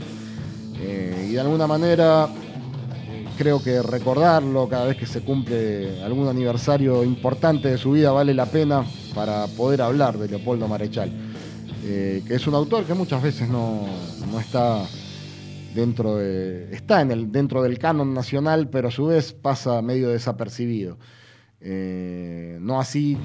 Eh, 0.80 1.28
y 1.30 1.34
de 1.34 1.40
alguna 1.40 1.68
manera 1.68 2.28
eh, 3.08 3.26
creo 3.38 3.62
que 3.62 3.84
recordarlo 3.84 4.68
cada 4.68 4.86
vez 4.86 4.98
que 4.98 5.06
se 5.06 5.22
cumple 5.22 6.02
algún 6.04 6.28
aniversario 6.28 7.04
importante 7.04 7.70
de 7.70 7.78
su 7.78 7.92
vida 7.92 8.12
vale 8.12 8.34
la 8.34 8.48
pena 8.48 8.84
para 9.14 9.46
poder 9.46 9.84
hablar 9.84 10.18
de 10.18 10.28
Leopoldo 10.28 10.68
Marechal, 10.68 11.12
eh, 11.84 12.24
que 12.28 12.34
es 12.34 12.48
un 12.48 12.56
autor 12.56 12.86
que 12.86 12.96
muchas 12.96 13.22
veces 13.22 13.48
no, 13.48 13.86
no 14.32 14.40
está 14.40 14.84
dentro 15.74 16.18
de, 16.18 16.74
está 16.74 17.02
en 17.02 17.12
el, 17.12 17.32
dentro 17.32 17.62
del 17.62 17.78
canon 17.78 18.14
nacional, 18.14 18.70
pero 18.70 18.90
a 18.90 18.92
su 18.92 19.08
vez 19.08 19.34
pasa 19.34 19.82
medio 19.82 20.10
desapercibido. 20.10 20.98
Eh, 21.60 22.58
no 22.60 22.80
así 22.80 23.18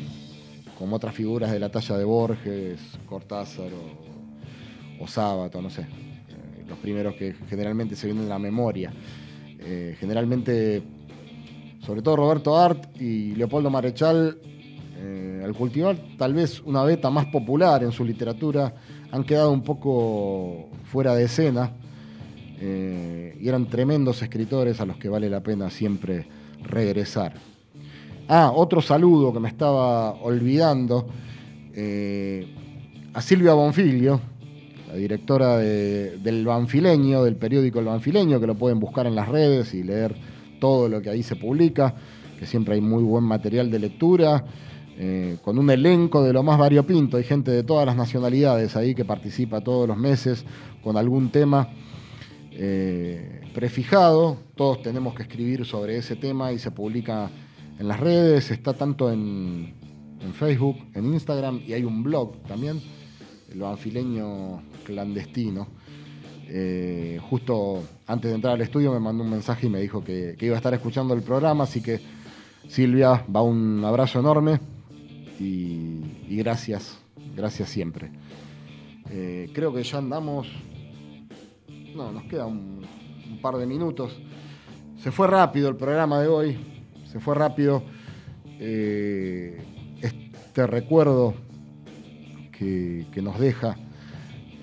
como 0.78 0.96
otras 0.96 1.14
figuras 1.14 1.50
de 1.50 1.58
la 1.58 1.70
talla 1.70 1.96
de 1.96 2.04
Borges, 2.04 2.80
Cortázar 3.08 3.70
o, 3.72 5.02
o 5.02 5.08
Sábato, 5.08 5.60
no 5.62 5.70
sé. 5.70 5.82
Eh, 5.82 6.64
los 6.68 6.78
primeros 6.78 7.14
que 7.14 7.34
generalmente 7.48 7.96
se 7.96 8.06
vienen 8.06 8.26
a 8.26 8.30
la 8.30 8.38
memoria. 8.38 8.92
Eh, 9.58 9.96
generalmente, 9.98 10.82
sobre 11.80 12.02
todo 12.02 12.16
Roberto 12.16 12.56
Art 12.56 13.00
y 13.00 13.34
Leopoldo 13.34 13.70
Marechal, 13.70 14.38
al 15.44 15.54
cultivar 15.54 15.96
tal 16.18 16.34
vez 16.34 16.60
una 16.62 16.82
beta 16.82 17.08
más 17.08 17.26
popular 17.26 17.84
en 17.84 17.92
su 17.92 18.04
literatura, 18.04 18.74
han 19.12 19.22
quedado 19.22 19.52
un 19.52 19.62
poco 19.62 20.68
fuera 20.90 21.14
de 21.14 21.24
escena 21.24 21.70
eh, 22.58 23.36
y 23.40 23.48
eran 23.48 23.66
tremendos 23.66 24.22
escritores 24.22 24.80
a 24.80 24.86
los 24.86 24.96
que 24.96 25.08
vale 25.08 25.28
la 25.28 25.40
pena 25.42 25.70
siempre 25.70 26.26
regresar. 26.62 27.34
Ah, 28.28 28.50
otro 28.54 28.80
saludo 28.82 29.32
que 29.32 29.40
me 29.40 29.48
estaba 29.48 30.12
olvidando. 30.22 31.06
eh, 31.78 32.46
a 33.12 33.20
Silvia 33.20 33.52
Bonfilio, 33.52 34.18
la 34.88 34.94
directora 34.94 35.58
de- 35.58 36.16
del 36.16 36.46
Banfileño, 36.46 37.22
del 37.22 37.36
periódico 37.36 37.80
El 37.80 37.84
Banfileño, 37.84 38.40
que 38.40 38.46
lo 38.46 38.54
pueden 38.54 38.80
buscar 38.80 39.06
en 39.06 39.14
las 39.14 39.28
redes 39.28 39.74
y 39.74 39.82
leer 39.82 40.14
todo 40.58 40.88
lo 40.88 41.02
que 41.02 41.10
ahí 41.10 41.22
se 41.22 41.36
publica, 41.36 41.94
que 42.38 42.46
siempre 42.46 42.74
hay 42.76 42.80
muy 42.80 43.02
buen 43.02 43.24
material 43.24 43.70
de 43.70 43.78
lectura, 43.78 44.44
eh, 44.98 45.36
con 45.44 45.58
un 45.58 45.68
elenco 45.68 46.22
de 46.22 46.32
lo 46.32 46.42
más 46.42 46.58
variopinto. 46.58 47.18
Hay 47.18 47.24
gente 47.24 47.50
de 47.50 47.62
todas 47.62 47.84
las 47.84 47.96
nacionalidades 47.96 48.74
ahí 48.74 48.94
que 48.94 49.04
participa 49.04 49.60
todos 49.60 49.86
los 49.86 49.98
meses 49.98 50.46
con 50.82 50.96
algún 50.96 51.28
tema 51.28 51.68
eh, 52.58 53.42
prefijado. 53.54 54.38
Todos 54.54 54.82
tenemos 54.82 55.14
que 55.14 55.22
escribir 55.22 55.64
sobre 55.64 55.98
ese 55.98 56.16
tema 56.16 56.52
y 56.52 56.58
se 56.58 56.70
publica 56.70 57.30
en 57.78 57.88
las 57.88 58.00
redes. 58.00 58.50
Está 58.50 58.72
tanto 58.72 59.12
en, 59.12 59.74
en 60.20 60.34
Facebook, 60.34 60.76
en 60.94 61.12
Instagram 61.12 61.60
y 61.66 61.74
hay 61.74 61.84
un 61.84 62.02
blog 62.02 62.42
también, 62.44 62.80
el 63.52 63.60
banfileño 63.60 64.62
clandestino. 64.84 65.68
Eh, 66.48 67.18
justo 67.28 67.82
antes 68.06 68.30
de 68.30 68.36
entrar 68.36 68.54
al 68.54 68.60
estudio 68.60 68.92
me 68.92 69.00
mandó 69.00 69.24
un 69.24 69.30
mensaje 69.30 69.66
y 69.66 69.70
me 69.70 69.80
dijo 69.80 70.02
que, 70.02 70.36
iba 70.40 70.54
a 70.54 70.58
estar 70.58 70.72
escuchando 70.72 71.12
el 71.12 71.22
programa, 71.22 71.64
así 71.64 71.82
que 71.82 72.00
Silvia, 72.68 73.24
va 73.34 73.42
un 73.42 73.84
abrazo 73.84 74.20
enorme 74.20 74.60
y, 75.38 76.00
y 76.28 76.36
gracias, 76.36 76.98
gracias 77.36 77.68
siempre. 77.68 78.10
Eh, 79.10 79.50
creo 79.52 79.74
que 79.74 79.82
ya 79.82 79.98
andamos 79.98 80.48
no, 81.96 82.12
nos 82.12 82.24
queda 82.24 82.46
un, 82.46 82.86
par 83.40 83.56
de 83.56 83.66
minutos. 83.66 84.16
Se 84.98 85.10
fue 85.10 85.26
rápido 85.26 85.68
el 85.68 85.76
programa 85.76 86.20
de 86.20 86.28
hoy, 86.28 86.56
se 87.10 87.18
fue 87.20 87.34
rápido. 87.34 87.82
Eh, 88.58 89.58
este 90.00 90.66
recuerdo 90.66 91.34
que, 92.52 93.06
que 93.12 93.22
nos 93.22 93.38
deja 93.38 93.76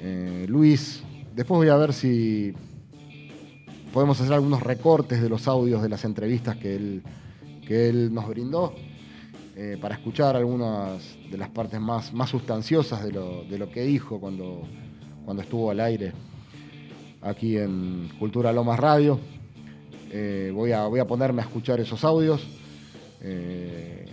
eh, 0.02 0.46
Luis. 0.48 1.04
Después 1.36 1.58
voy 1.58 1.70
a 1.70 1.76
ver 1.76 1.94
si 1.94 2.54
podemos 3.92 4.20
hacer 4.22 4.34
algunos 4.34 4.62
recortes 4.62 5.22
de 5.22 5.30
los 5.30 5.48
audios 5.48 5.82
de 5.82 5.90
las 5.90 6.06
entrevistas 6.06 6.56
que 6.58 6.76
él, 6.76 7.04
que 7.68 7.90
él 7.90 8.14
nos 8.14 8.28
brindó. 8.28 8.74
eh, 9.56 9.78
para 9.80 9.96
escuchar 9.96 10.36
algunas 10.36 11.16
de 11.30 11.38
las 11.38 11.50
partes 11.50 11.80
más, 11.80 12.12
más 12.12 12.30
sustanciosas 12.30 13.04
de 13.04 13.12
lo, 13.12 13.44
de 13.44 13.60
lo 13.60 13.70
que 13.70 13.84
dijo 13.84 14.20
cuando, 14.20 14.64
cuando 15.26 15.44
estuvo 15.44 15.70
al 15.70 15.80
aire 15.80 16.12
aquí 17.24 17.58
en 17.58 18.10
Cultura 18.20 18.52
Lomas 18.52 18.80
Radio. 18.80 19.20
Eh, 20.12 20.52
voy, 20.54 20.72
a, 20.72 20.86
voy 20.86 21.00
a 21.00 21.08
ponerme 21.08 21.42
a 21.42 21.46
escuchar 21.46 21.80
esos 21.80 22.04
audios. 22.04 22.46
Eh, 23.22 24.06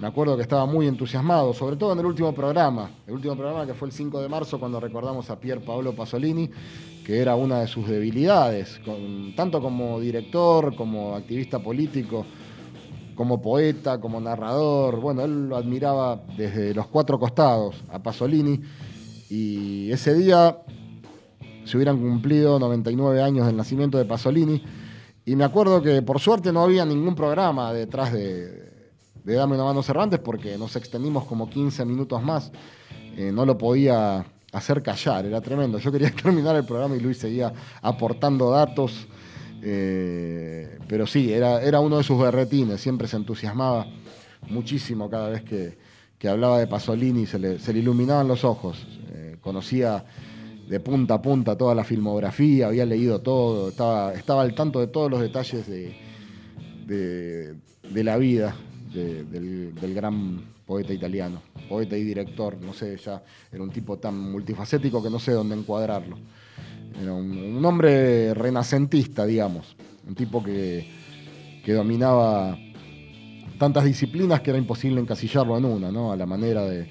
me 0.00 0.06
acuerdo 0.06 0.36
que 0.36 0.42
estaba 0.42 0.66
muy 0.66 0.86
entusiasmado, 0.86 1.54
sobre 1.54 1.76
todo 1.76 1.92
en 1.92 2.00
el 2.00 2.06
último 2.06 2.34
programa, 2.34 2.90
el 3.06 3.14
último 3.14 3.34
programa 3.34 3.66
que 3.66 3.72
fue 3.72 3.88
el 3.88 3.92
5 3.92 4.20
de 4.20 4.28
marzo 4.28 4.60
cuando 4.60 4.78
recordamos 4.78 5.30
a 5.30 5.40
Pier 5.40 5.64
Paolo 5.64 5.94
Pasolini, 5.94 6.50
que 7.04 7.18
era 7.18 7.34
una 7.34 7.60
de 7.60 7.66
sus 7.66 7.88
debilidades, 7.88 8.78
tanto 9.36 9.62
como 9.62 9.98
director, 10.00 10.74
como 10.76 11.14
activista 11.14 11.60
político, 11.60 12.26
como 13.14 13.40
poeta, 13.40 13.98
como 13.98 14.20
narrador. 14.20 15.00
Bueno, 15.00 15.22
él 15.24 15.48
lo 15.48 15.56
admiraba 15.56 16.20
desde 16.36 16.74
los 16.74 16.88
cuatro 16.88 17.18
costados 17.18 17.76
a 17.90 18.02
Pasolini 18.02 18.60
y 19.30 19.90
ese 19.90 20.12
día 20.14 20.58
se 21.66 21.76
hubieran 21.76 21.98
cumplido 21.98 22.58
99 22.58 23.22
años 23.22 23.46
del 23.46 23.56
nacimiento 23.56 23.98
de 23.98 24.06
Pasolini. 24.06 24.62
Y 25.24 25.36
me 25.36 25.44
acuerdo 25.44 25.82
que 25.82 26.00
por 26.02 26.20
suerte 26.20 26.52
no 26.52 26.62
había 26.62 26.84
ningún 26.86 27.14
programa 27.14 27.72
detrás 27.72 28.12
de, 28.12 28.92
de 29.24 29.34
Dame 29.34 29.56
una 29.56 29.64
mano 29.64 29.82
Cervantes 29.82 30.20
porque 30.20 30.56
nos 30.56 30.76
extendimos 30.76 31.24
como 31.24 31.50
15 31.50 31.84
minutos 31.84 32.22
más. 32.22 32.52
Eh, 33.16 33.32
no 33.32 33.44
lo 33.44 33.58
podía 33.58 34.24
hacer 34.52 34.82
callar, 34.82 35.26
era 35.26 35.40
tremendo. 35.40 35.78
Yo 35.78 35.90
quería 35.90 36.10
terminar 36.22 36.54
el 36.56 36.64
programa 36.64 36.96
y 36.96 37.00
Luis 37.00 37.18
seguía 37.18 37.52
aportando 37.82 38.50
datos. 38.50 39.06
eh, 39.62 40.78
pero 40.88 41.06
sí, 41.06 41.32
era, 41.32 41.60
era 41.60 41.80
uno 41.80 41.98
de 41.98 42.04
sus 42.04 42.18
berretines, 42.18 42.80
siempre 42.80 43.08
se 43.08 43.16
entusiasmaba 43.16 43.86
muchísimo 44.48 45.10
cada 45.10 45.30
vez 45.30 45.42
que, 45.42 45.76
que 46.18 46.28
hablaba 46.28 46.58
de 46.58 46.66
Pasolini, 46.66 47.26
se 47.26 47.38
le, 47.38 47.58
iluminaban 47.78 48.28
los 48.28 48.44
ojos. 48.44 48.86
Eh, 49.12 49.36
conocía 49.40 50.04
de 50.68 50.80
punta 50.80 51.14
a 51.14 51.22
punta 51.22 51.56
toda 51.56 51.74
la 51.74 51.84
filmografía, 51.84 52.66
había 52.66 52.84
leído 52.86 53.20
todo, 53.20 53.68
estaba, 53.68 54.12
estaba 54.14 54.42
al 54.42 54.54
tanto 54.54 54.80
de 54.80 54.88
todos 54.88 55.10
los 55.10 55.20
detalles 55.20 55.66
de, 55.68 55.94
de, 56.86 58.04
la 58.04 58.16
vida 58.16 58.54
de- 58.92 59.24
del, 59.24 59.74
del 59.74 59.94
gran 59.94 60.40
poeta 60.66 60.92
italiano, 60.92 61.40
poeta 61.68 61.96
y 61.96 62.02
director, 62.02 62.56
no 62.60 62.72
sé, 62.72 62.96
ya 62.96 63.22
era 63.52 63.62
un 63.62 63.70
tipo 63.70 63.98
tan 63.98 64.18
multifacético 64.32 65.02
que 65.02 65.10
no 65.10 65.18
sé 65.18 65.32
dónde 65.32 65.54
encuadrarlo. 65.56 66.18
Era 67.00 67.12
un, 67.12 67.30
un 67.30 67.64
hombre 67.64 68.34
renacentista, 68.34 69.24
digamos, 69.26 69.76
un 70.08 70.14
tipo 70.14 70.42
que, 70.42 70.90
que 71.64 71.72
dominaba 71.72 72.58
tantas 73.58 73.84
disciplinas 73.84 74.40
que 74.40 74.50
era 74.50 74.58
imposible 74.58 75.00
encasillarlo 75.00 75.56
en 75.58 75.64
una, 75.66 75.90
¿no? 75.92 76.10
A 76.12 76.16
la 76.16 76.26
manera 76.26 76.64
de, 76.64 76.88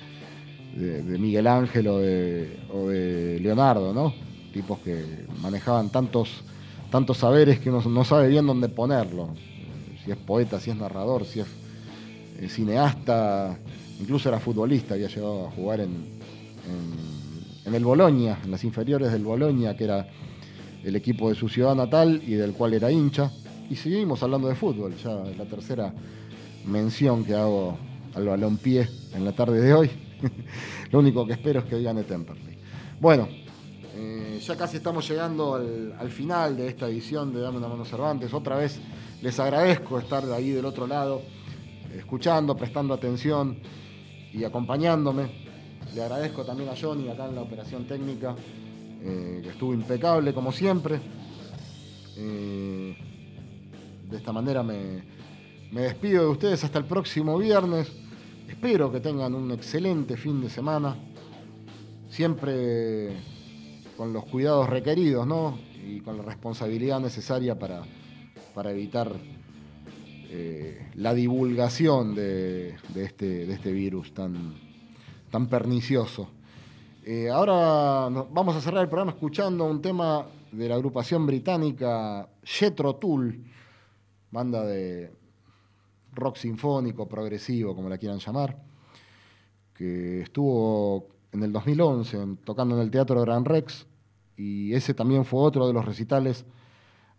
de- 0.76 1.18
Miguel 1.20 1.48
Ángel 1.48 1.88
o 1.88 2.00
de, 2.00 3.40
Leonardo, 3.42 3.94
¿no? 3.94 4.14
Tipos 4.54 4.80
que 4.80 5.26
manejaban 5.42 5.90
tantos, 5.90 6.30
tantos 6.92 7.18
saberes 7.18 7.60
que 7.60 7.70
uno 7.70 7.82
no 7.90 8.04
sabe 8.06 8.28
bien 8.30 8.46
dónde 8.48 8.70
ponerlo. 8.70 9.30
Si 10.04 10.12
es 10.12 10.18
poeta, 10.18 10.60
si 10.60 10.70
es 10.70 10.76
narrador, 10.78 11.26
si 11.26 11.40
es 11.42 11.48
eh, 12.40 12.48
cineasta, 12.50 13.58
incluso 14.00 14.30
era 14.30 14.40
futbolista, 14.40 14.94
había 14.94 15.08
llegado 15.08 15.48
a 15.48 15.52
jugar 15.52 15.80
en, 15.82 15.90
en- 15.92 17.16
en 17.66 17.74
el 17.74 17.84
Boloña, 17.84 18.38
en 18.44 18.52
las 18.52 18.64
inferiores 18.64 19.12
del 19.12 19.24
Boloña, 19.24 19.76
que 19.76 19.86
era 19.86 20.08
el 20.84 20.96
equipo 20.96 21.30
de 21.30 21.36
su 21.36 21.50
ciudad 21.50 21.74
natal 21.74 22.22
y 22.26 22.34
del 22.34 22.54
cual 22.54 22.74
era 22.76 22.92
hincha. 22.92 23.32
Y 23.70 23.76
seguimos 23.76 24.22
hablando 24.22 24.48
de 24.48 24.54
fútbol, 24.54 24.94
ya 25.04 25.16
la 25.36 25.46
tercera 25.46 25.92
mención 26.68 27.26
que 27.26 27.34
hago 27.34 27.76
al 28.14 28.26
balompié 28.28 28.88
en 29.16 29.26
la 29.26 29.32
tarde 29.32 29.60
de 29.62 29.74
hoy. 29.74 29.90
Lo 30.92 31.00
único 31.00 31.26
que 31.26 31.34
espero 31.34 31.60
es 31.60 31.66
que 31.66 31.76
hoy 31.76 31.84
gane 31.84 32.04
Temperley. 32.04 32.58
Bueno, 33.00 33.28
eh, 33.96 34.40
ya 34.42 34.56
casi 34.56 34.78
estamos 34.78 35.08
llegando 35.08 35.56
al, 35.56 35.96
al 35.98 36.10
final 36.10 36.58
de 36.58 36.68
esta 36.68 36.88
edición 36.88 37.34
de 37.34 37.42
Dame 37.42 37.58
una 37.58 37.68
mano 37.68 37.86
Cervantes. 37.86 38.34
Otra 38.34 38.58
vez 38.58 38.80
les 39.22 39.40
agradezco 39.40 40.00
estar 40.00 40.26
de 40.26 40.36
ahí 40.36 40.52
del 40.52 40.66
otro 40.66 40.88
lado, 40.88 41.22
escuchando, 41.94 42.56
prestando 42.56 42.94
atención 42.94 43.58
y 44.34 44.44
acompañándome. 44.44 45.46
Le 45.94 46.02
agradezco 46.02 46.44
también 46.44 46.70
a 46.70 46.76
Johnny 46.76 47.10
acá 47.10 47.28
en 47.28 47.36
la 47.36 47.42
operación 47.42 47.86
técnica, 47.88 48.36
eh, 49.02 49.40
que 49.44 49.50
estuvo 49.50 49.74
impecable 49.74 50.34
como 50.34 50.52
siempre. 50.52 51.00
Eh, 52.18 52.98
de 54.10 54.18
esta 54.18 54.32
manera 54.32 54.62
me, 54.64 55.04
me 55.72 55.82
despido 55.82 56.24
de 56.24 56.30
ustedes 56.30 56.64
hasta 56.64 56.80
el 56.80 56.86
próximo 56.86 57.38
viernes. 57.38 58.05
Espero 58.48 58.92
que 58.92 59.00
tengan 59.00 59.34
un 59.34 59.52
excelente 59.52 60.18
fin 60.18 60.42
de 60.42 60.50
semana. 60.50 60.96
Siempre 62.10 63.10
con 63.98 64.14
los 64.14 64.26
cuidados 64.26 64.70
requeridos, 64.70 65.26
¿no? 65.26 65.58
Y 65.84 66.02
con 66.02 66.18
la 66.18 66.24
responsabilidad 66.24 67.00
necesaria 67.00 67.58
para, 67.58 67.84
para 68.54 68.72
evitar 68.72 69.12
eh, 70.30 70.90
la 70.96 71.14
divulgación 71.14 72.16
de, 72.16 72.76
este, 72.96 73.46
de 73.46 73.54
este 73.54 73.72
virus 73.72 74.14
tan, 74.14 74.56
tan 75.32 75.48
pernicioso. 75.48 76.30
Eh, 77.04 77.30
ahora 77.30 78.10
vamos 78.32 78.56
a 78.56 78.62
cerrar 78.62 78.84
el 78.84 78.90
programa 78.90 79.12
escuchando 79.12 79.66
un 79.66 79.82
tema 79.82 80.26
de 80.52 80.70
la 80.70 80.76
agrupación 80.76 81.26
británica 81.26 82.28
Jethro 82.44 82.96
Tull, 82.96 83.44
banda 84.32 84.66
de 84.66 85.12
rock 86.16 86.38
sinfónico, 86.38 87.08
progresivo, 87.08 87.76
como 87.76 87.90
la 87.90 87.98
quieran 87.98 88.20
llamar, 88.20 88.58
que 89.74 90.22
estuvo 90.22 91.08
en 91.32 91.44
el 91.44 91.52
2011 91.52 92.22
en- 92.22 92.38
tocando 92.38 92.76
en 92.76 92.82
el 92.82 92.92
Teatro 92.92 93.22
Gran 93.22 93.46
Rex 93.46 93.86
y 94.38 94.74
ese 94.74 94.94
también 94.94 95.26
fue 95.26 95.42
otro 95.42 95.68
de 95.68 95.74
los 95.74 95.86
recitales 95.86 96.46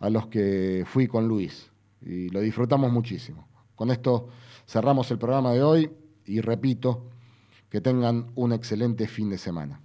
a 0.00 0.10
los 0.10 0.26
que 0.28 0.84
fui 0.86 1.06
con 1.06 1.28
Luis 1.28 1.70
y 2.02 2.28
lo 2.30 2.40
disfrutamos 2.40 2.90
muchísimo. 2.92 3.46
Con 3.74 3.90
esto 3.90 4.28
cerramos 4.66 5.10
el 5.10 5.18
programa 5.18 5.52
de 5.52 5.62
hoy 5.62 5.90
y 6.24 6.40
repito, 6.40 7.04
que 7.70 7.80
tengan 7.80 8.30
un 8.36 8.52
excelente 8.52 9.06
fin 9.06 9.28
de 9.28 9.38
semana. 9.38 9.80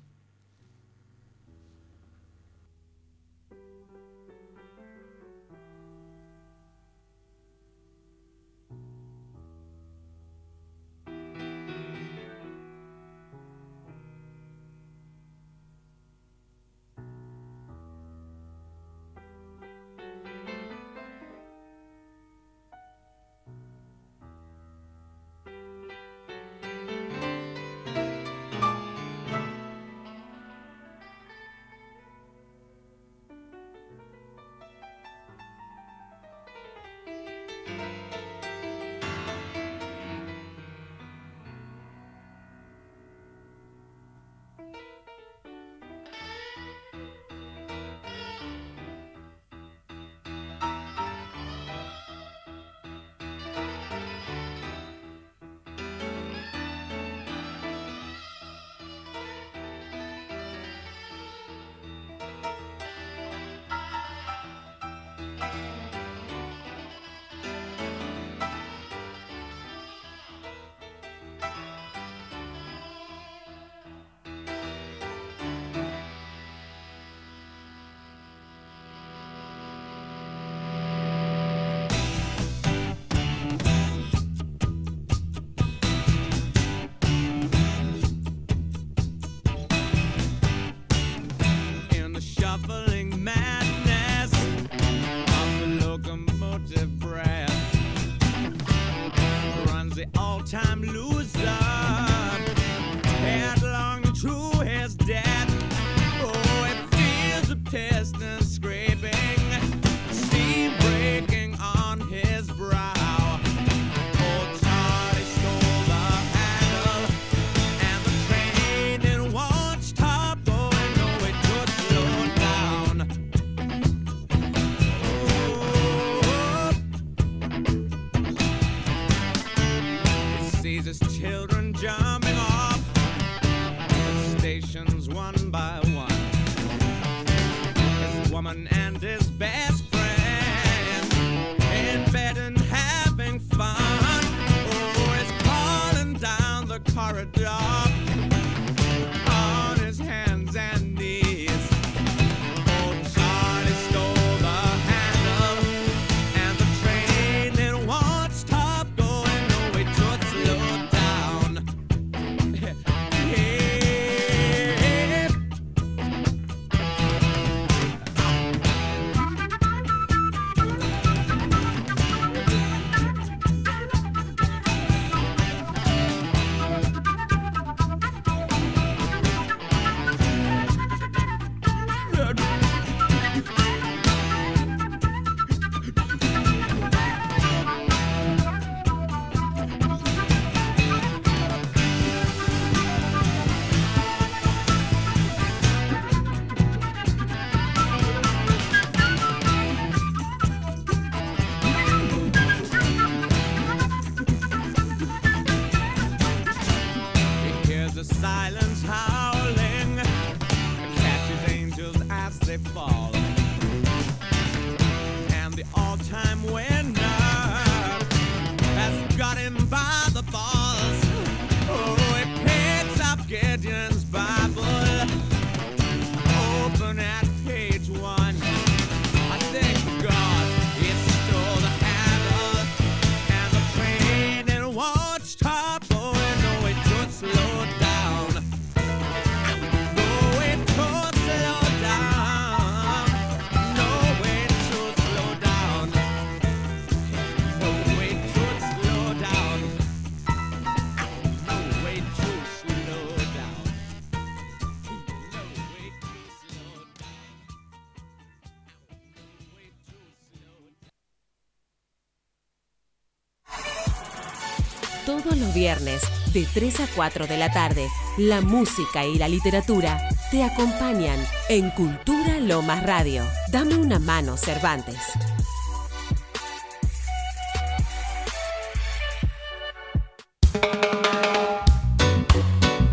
Viernes, 265.61 266.01
de 266.33 266.47
3 266.51 266.79
a 266.79 266.87
4 266.95 267.27
de 267.27 267.37
la 267.37 267.51
tarde, 267.51 267.87
la 268.17 268.41
música 268.41 269.05
y 269.05 269.19
la 269.19 269.27
literatura 269.27 270.09
te 270.31 270.43
acompañan 270.43 271.19
en 271.49 271.69
Cultura 271.69 272.39
Lomas 272.39 272.81
Radio. 272.83 273.23
Dame 273.51 273.75
una 273.75 273.99
mano, 273.99 274.37
Cervantes. 274.37 274.97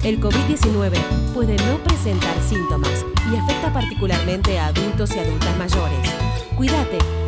El 0.05 0.21
COVID-19 0.21 0.93
puede 1.33 1.57
no 1.57 1.83
presentar 1.85 2.35
síntomas 2.47 3.07
y 3.33 3.37
afecta 3.37 3.73
particularmente 3.73 4.59
a 4.59 4.66
adultos 4.66 5.16
y 5.16 5.21
adultas 5.21 5.57
mayores. 5.57 6.14
Cuídate 6.55 7.19